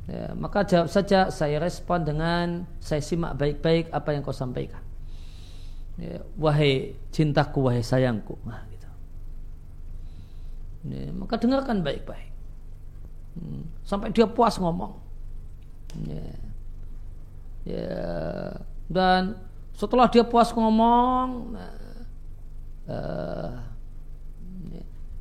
[0.06, 4.84] Ya, maka jawab saja saya respon dengan saya simak baik-baik apa yang kau sampaikan.
[5.96, 8.38] Ya, wahai cintaku, wahai sayangku.
[8.44, 8.62] Nah,
[10.86, 12.30] Ya, maka dengarkan baik-baik.
[13.36, 14.96] Hmm, sampai dia puas ngomong.
[16.06, 16.30] Ya.
[17.66, 18.00] Ya.
[18.86, 19.34] Dan
[19.74, 21.58] setelah dia puas ngomong,
[22.86, 23.52] uh,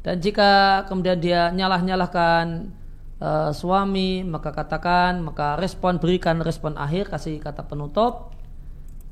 [0.05, 2.69] dan jika kemudian dia nyalah-nyalahkan
[3.17, 8.37] uh, suami, maka katakan, maka respon berikan respon akhir, kasih kata penutup,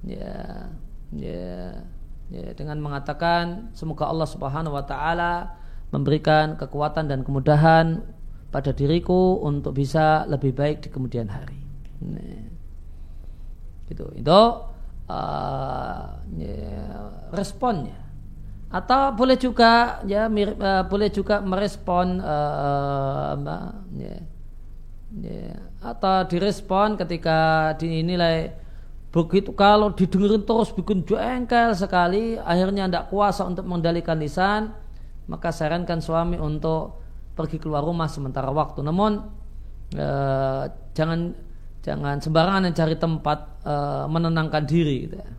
[0.06, 0.70] ya,
[1.10, 1.82] ya,
[2.30, 5.63] ya dengan mengatakan semoga Allah Subhanahu Wa Taala
[5.94, 8.02] memberikan kekuatan dan kemudahan
[8.50, 11.62] pada diriku untuk bisa lebih baik di kemudian hari.
[12.02, 12.50] Nah,
[13.86, 14.10] gitu.
[14.18, 14.42] Itu
[15.06, 16.86] uh, ya,
[17.30, 17.98] responnya.
[18.74, 24.18] Atau boleh juga ya mirip, uh, boleh juga merespon uh, uh, ya,
[25.22, 28.50] ya, atau direspon ketika dinilai
[29.14, 34.74] begitu kalau didengerin terus bikin jengkel sekali akhirnya tidak kuasa untuk mengendalikan lisan
[35.28, 37.02] maka sarankan suami untuk
[37.34, 38.84] pergi keluar rumah sementara waktu.
[38.84, 39.12] Namun
[39.94, 40.08] e,
[40.94, 41.20] jangan
[41.84, 43.76] jangan sembarangan mencari tempat e,
[44.08, 44.96] menenangkan diri.
[45.08, 45.30] Gitu ya.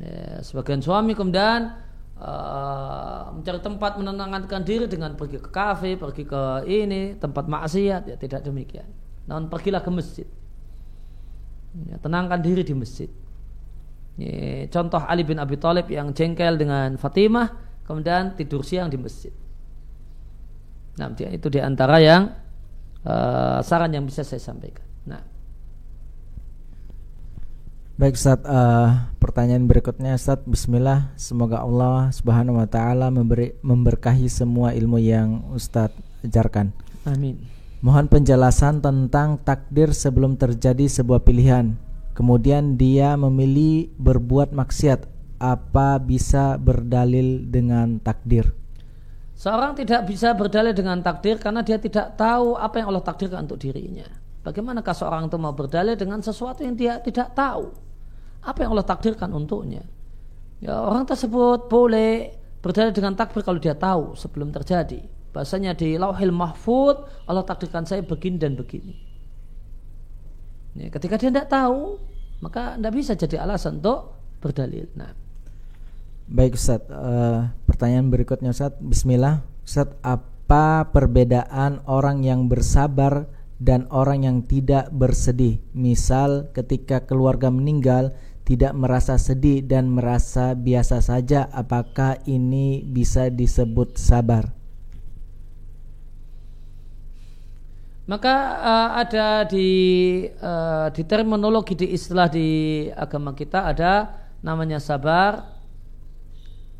[0.00, 1.68] Ya, sebagian suami kemudian
[2.16, 8.16] uh, mencari tempat menenangkan diri dengan pergi ke kafe, pergi ke ini tempat maksiat, ya
[8.16, 8.88] tidak demikian.
[9.28, 10.28] Namun pergilah ke masjid.
[11.88, 13.10] Ya, tenangkan diri di masjid.
[14.16, 17.48] Ya, contoh Ali bin Abi Thalib yang jengkel dengan Fatimah
[17.92, 19.28] kemudian tidur siang di masjid.
[20.96, 22.32] Nah, itu di antara yang
[23.04, 24.88] uh, saran yang bisa saya sampaikan.
[25.04, 25.20] Nah.
[28.00, 34.72] Baik Ustaz, uh, pertanyaan berikutnya Ustaz, bismillah, semoga Allah Subhanahu wa taala memberi memberkahi semua
[34.72, 35.92] ilmu yang Ustaz
[36.24, 36.72] ajarkan.
[37.04, 37.44] Amin.
[37.84, 41.76] Mohon penjelasan tentang takdir sebelum terjadi sebuah pilihan.
[42.16, 45.11] Kemudian dia memilih berbuat maksiat
[45.42, 48.54] apa bisa berdalil dengan takdir?
[49.34, 53.58] Seorang tidak bisa berdalil dengan takdir karena dia tidak tahu apa yang Allah takdirkan untuk
[53.58, 54.06] dirinya.
[54.46, 57.74] Bagaimanakah seorang itu mau berdalil dengan sesuatu yang dia tidak tahu?
[58.46, 59.82] Apa yang Allah takdirkan untuknya?
[60.62, 65.02] Ya, orang tersebut boleh berdalil dengan takdir kalau dia tahu sebelum terjadi.
[65.34, 68.94] Bahasanya di lauhil mahfud Allah takdirkan saya begini dan begini.
[70.78, 71.98] Ya, ketika dia tidak tahu,
[72.38, 74.90] maka tidak bisa jadi alasan untuk berdalil.
[74.98, 75.21] Nah,
[76.32, 83.28] Baik Ustaz, uh, pertanyaan berikutnya Ustaz, Bismillah Ustaz, apa perbedaan orang yang bersabar
[83.60, 85.60] dan orang yang tidak bersedih?
[85.76, 88.16] Misal ketika keluarga meninggal
[88.48, 94.56] tidak merasa sedih dan merasa biasa saja, apakah ini bisa disebut sabar?
[98.08, 99.68] Maka uh, ada di
[100.40, 102.48] uh, di terminologi di istilah di
[102.88, 105.60] agama kita ada namanya sabar,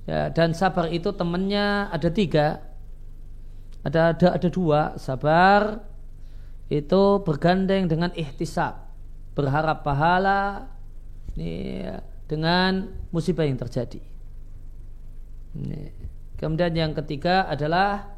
[0.09, 2.61] ya, dan sabar itu temannya ada tiga.
[3.83, 4.95] Ada ada ada dua.
[4.97, 5.83] Sabar
[6.71, 8.79] itu bergandeng dengan ihtisab
[9.37, 10.71] berharap pahala
[11.35, 11.85] ini,
[12.31, 14.01] dengan musibah yang terjadi.
[15.53, 15.83] Ini.
[16.41, 18.09] kemudian yang ketiga adalah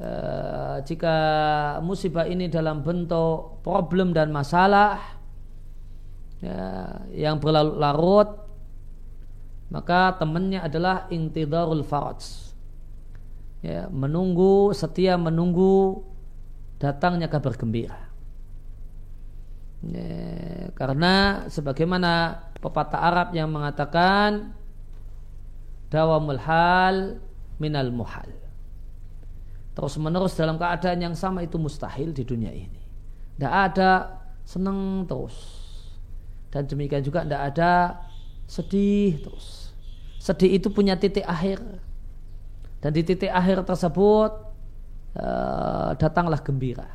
[0.00, 1.12] Uh, jika
[1.84, 4.96] musibah ini dalam bentuk problem dan masalah
[6.40, 8.48] ya, yang berlarut
[9.70, 12.50] maka temannya adalah intidarul faraj
[13.62, 16.02] ya, menunggu setia menunggu
[16.80, 18.10] datangnya kabar gembira.
[19.80, 24.52] Ya, karena sebagaimana pepatah Arab yang mengatakan
[25.88, 27.20] dawamul hal
[27.56, 28.28] minal muhal.
[29.76, 32.82] Terus menerus dalam keadaan yang sama itu mustahil di dunia ini.
[33.36, 35.36] Tidak ada senang terus.
[36.50, 37.72] Dan demikian juga tidak ada
[38.44, 39.59] sedih terus.
[40.20, 41.64] Sedih itu punya titik akhir.
[42.84, 44.30] Dan di titik akhir tersebut
[45.16, 46.88] uh, datanglah gembira.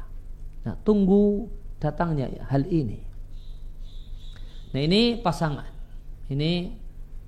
[0.62, 1.50] Nah, tunggu
[1.82, 3.02] datangnya ya, hal ini.
[4.74, 5.70] Nah ini pasangan,
[6.30, 6.74] ini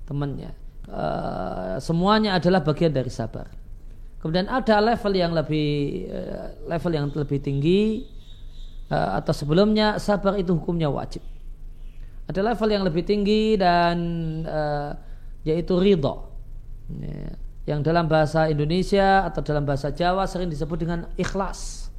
[0.06, 0.54] temannya.
[0.88, 3.50] Uh, semuanya adalah bagian dari sabar.
[4.18, 5.70] Kemudian ada level yang lebih
[6.10, 8.06] uh, level yang lebih tinggi
[8.88, 11.20] atau sebelumnya sabar itu hukumnya wajib.
[12.24, 13.96] Ada level yang lebih tinggi dan
[15.42, 16.30] yaitu ridho.
[16.88, 17.36] Ya,
[17.68, 21.92] yang dalam bahasa Indonesia atau dalam bahasa Jawa sering disebut dengan ikhlas.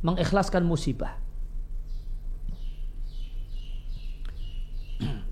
[0.00, 1.20] Mengikhlaskan musibah.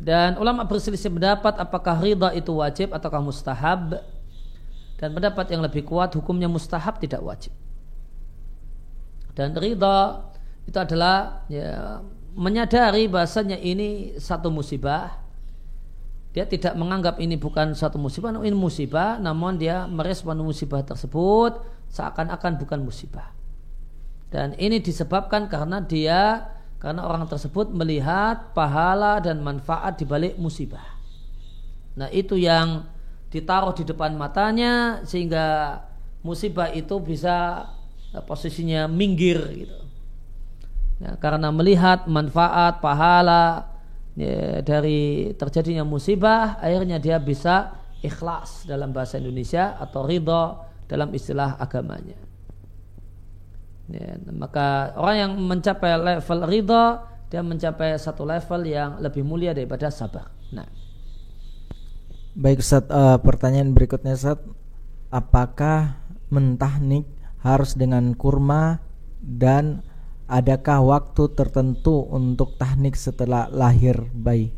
[0.01, 4.01] Dan ulama berselisih pendapat apakah ridha itu wajib ataukah mustahab.
[5.01, 7.53] Dan pendapat yang lebih kuat hukumnya mustahab tidak wajib.
[9.37, 10.29] Dan ridha
[10.69, 12.05] itu adalah ya,
[12.37, 15.20] menyadari bahasanya ini satu musibah.
[16.31, 21.59] Dia tidak menganggap ini bukan satu musibah, ini musibah, namun dia merespon musibah tersebut
[21.91, 23.35] seakan-akan bukan musibah.
[24.31, 26.47] Dan ini disebabkan karena dia
[26.79, 30.87] karena orang tersebut melihat pahala dan manfaat di balik musibah.
[31.99, 32.87] Nah, itu yang
[33.35, 35.83] ditaruh di depan matanya sehingga
[36.23, 37.67] musibah itu bisa
[38.15, 39.79] eh, posisinya minggir gitu.
[41.03, 43.67] Ya, karena melihat manfaat pahala
[44.17, 50.59] ya, dari terjadinya musibah, akhirnya dia bisa ikhlas dalam bahasa Indonesia atau ridho
[50.89, 52.17] dalam istilah agamanya.
[53.91, 56.85] Ya, maka orang yang mencapai level ridho
[57.31, 60.35] dia mencapai satu level yang lebih mulia daripada sabar.
[60.51, 60.67] Nah.
[62.35, 64.39] Baik Ustaz, uh, pertanyaan berikutnya Ustaz,
[65.15, 65.99] apakah
[66.31, 67.07] mentahnik
[67.43, 68.83] harus dengan kurma
[69.23, 69.83] dan
[70.31, 74.55] adakah waktu tertentu untuk tahnik setelah lahir bayi?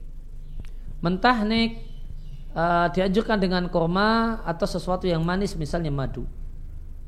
[1.01, 1.81] Mentahnik
[2.53, 6.29] uh, dianjurkan dengan kurma atau sesuatu yang manis misalnya madu.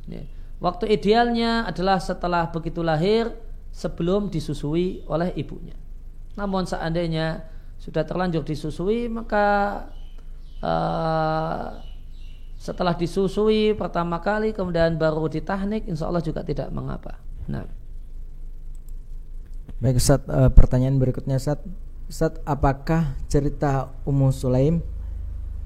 [0.09, 0.25] Ya.
[0.59, 3.29] Waktu idealnya adalah setelah begitu lahir
[3.69, 5.77] sebelum disusui oleh ibunya.
[6.41, 7.45] Namun seandainya
[7.77, 9.47] sudah terlanjur disusui maka
[10.65, 11.85] uh,
[12.57, 17.21] setelah disusui pertama kali kemudian baru ditahnik insya Allah juga tidak mengapa.
[17.53, 17.84] Nah.
[19.85, 21.61] Baik Ustaz, uh, pertanyaan berikutnya Ustaz.
[22.09, 24.81] Ustaz, apakah cerita Ummu Sulaim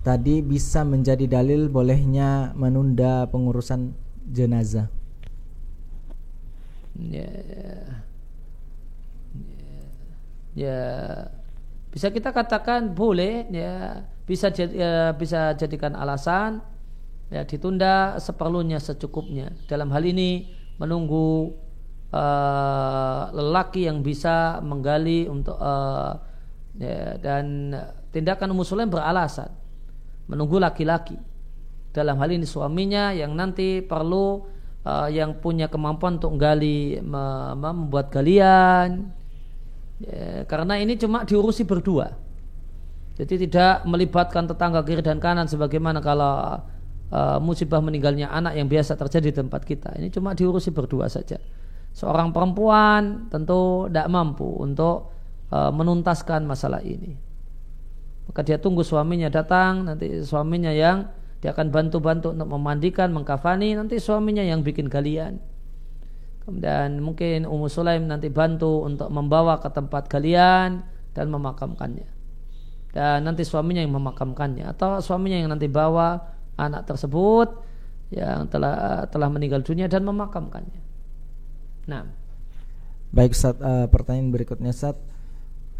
[0.02, 3.94] tadi bisa menjadi dalil bolehnya menunda pengurusan
[4.26, 4.90] jenazah.
[6.98, 7.30] Ya,
[10.58, 10.78] ya,
[11.94, 16.58] bisa kita katakan boleh, ya bisa ya, bisa jadikan alasan
[17.30, 19.54] ya ditunda seperlunya secukupnya.
[19.70, 21.54] Dalam hal ini menunggu
[22.12, 26.16] uh, lelaki yang bisa menggali untuk uh,
[26.78, 27.74] ya, dan
[28.12, 29.52] tindakan muslim beralasan
[30.28, 31.16] menunggu laki-laki.
[31.88, 34.44] Dalam hal ini suaminya yang nanti perlu
[34.84, 37.00] uh, yang punya kemampuan untuk gali
[37.56, 39.12] membuat galian.
[39.98, 42.14] Ya, karena ini cuma diurusi berdua.
[43.18, 46.62] Jadi tidak melibatkan tetangga kiri dan kanan sebagaimana kalau
[47.10, 49.98] uh, musibah meninggalnya anak yang biasa terjadi di tempat kita.
[49.98, 51.42] Ini cuma diurusi berdua saja
[51.92, 55.12] seorang perempuan tentu tidak mampu untuk
[55.50, 57.16] uh, menuntaskan masalah ini
[58.28, 61.08] maka dia tunggu suaminya datang nanti suaminya yang
[61.38, 65.38] dia akan bantu-bantu untuk memandikan, mengkafani, nanti suaminya yang bikin galian.
[66.42, 70.82] Kemudian mungkin Ummu Sulaim nanti bantu untuk membawa ke tempat galian
[71.14, 72.08] dan memakamkannya.
[72.90, 76.18] Dan nanti suaminya yang memakamkannya atau suaminya yang nanti bawa
[76.58, 77.62] anak tersebut
[78.10, 80.87] yang telah telah meninggal dunia dan memakamkannya.
[81.88, 82.04] Nah,
[83.16, 85.00] baik uh, pertanyaan berikutnya saat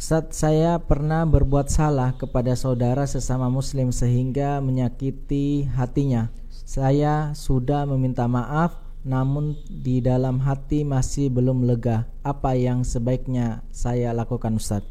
[0.01, 6.33] saat saya pernah berbuat salah kepada saudara sesama muslim sehingga menyakiti hatinya.
[6.49, 12.09] Saya sudah meminta maaf namun di dalam hati masih belum lega.
[12.25, 14.87] Apa yang sebaiknya saya lakukan Ustaz?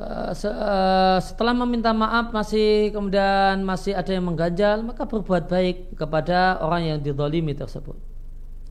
[0.00, 5.92] Uh, se uh, setelah meminta maaf masih kemudian masih ada yang mengganjal maka berbuat baik
[5.92, 8.09] kepada orang yang didolimi tersebut.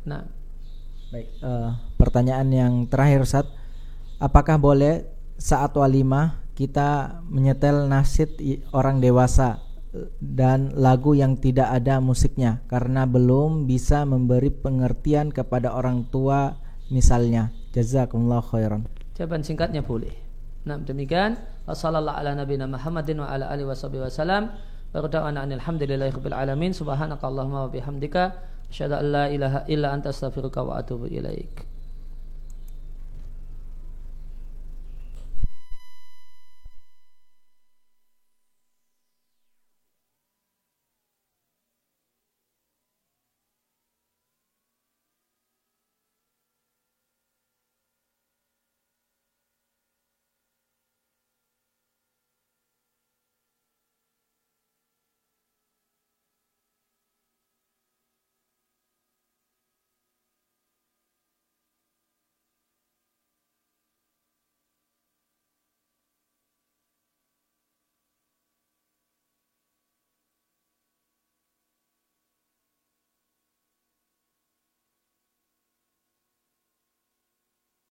[0.09, 0.25] Nah,
[1.13, 1.27] baik.
[1.45, 3.45] Uh, pertanyaan yang terakhir Ustaz
[4.17, 5.05] apakah boleh
[5.37, 8.41] saat walimah kita menyetel nasid
[8.73, 9.61] orang dewasa
[10.21, 16.57] dan lagu yang tidak ada musiknya karena belum bisa memberi pengertian kepada orang tua
[16.89, 17.53] misalnya.
[17.69, 18.89] Jazakumullah khairan.
[19.13, 20.11] Jawaban singkatnya boleh.
[20.65, 21.37] Nah, demikian.
[21.69, 24.51] Wassallallahu ala nabiyina Muhammadin wa ala alihi wasallam.
[24.89, 26.73] Wa da'wana alhamdulillahi rabbil alamin.
[26.73, 28.33] Subhanakallahumma wa bihamdika
[28.69, 31.65] asyhadu an la ilaha illa anta astaghfiruka wa atubu ilaik.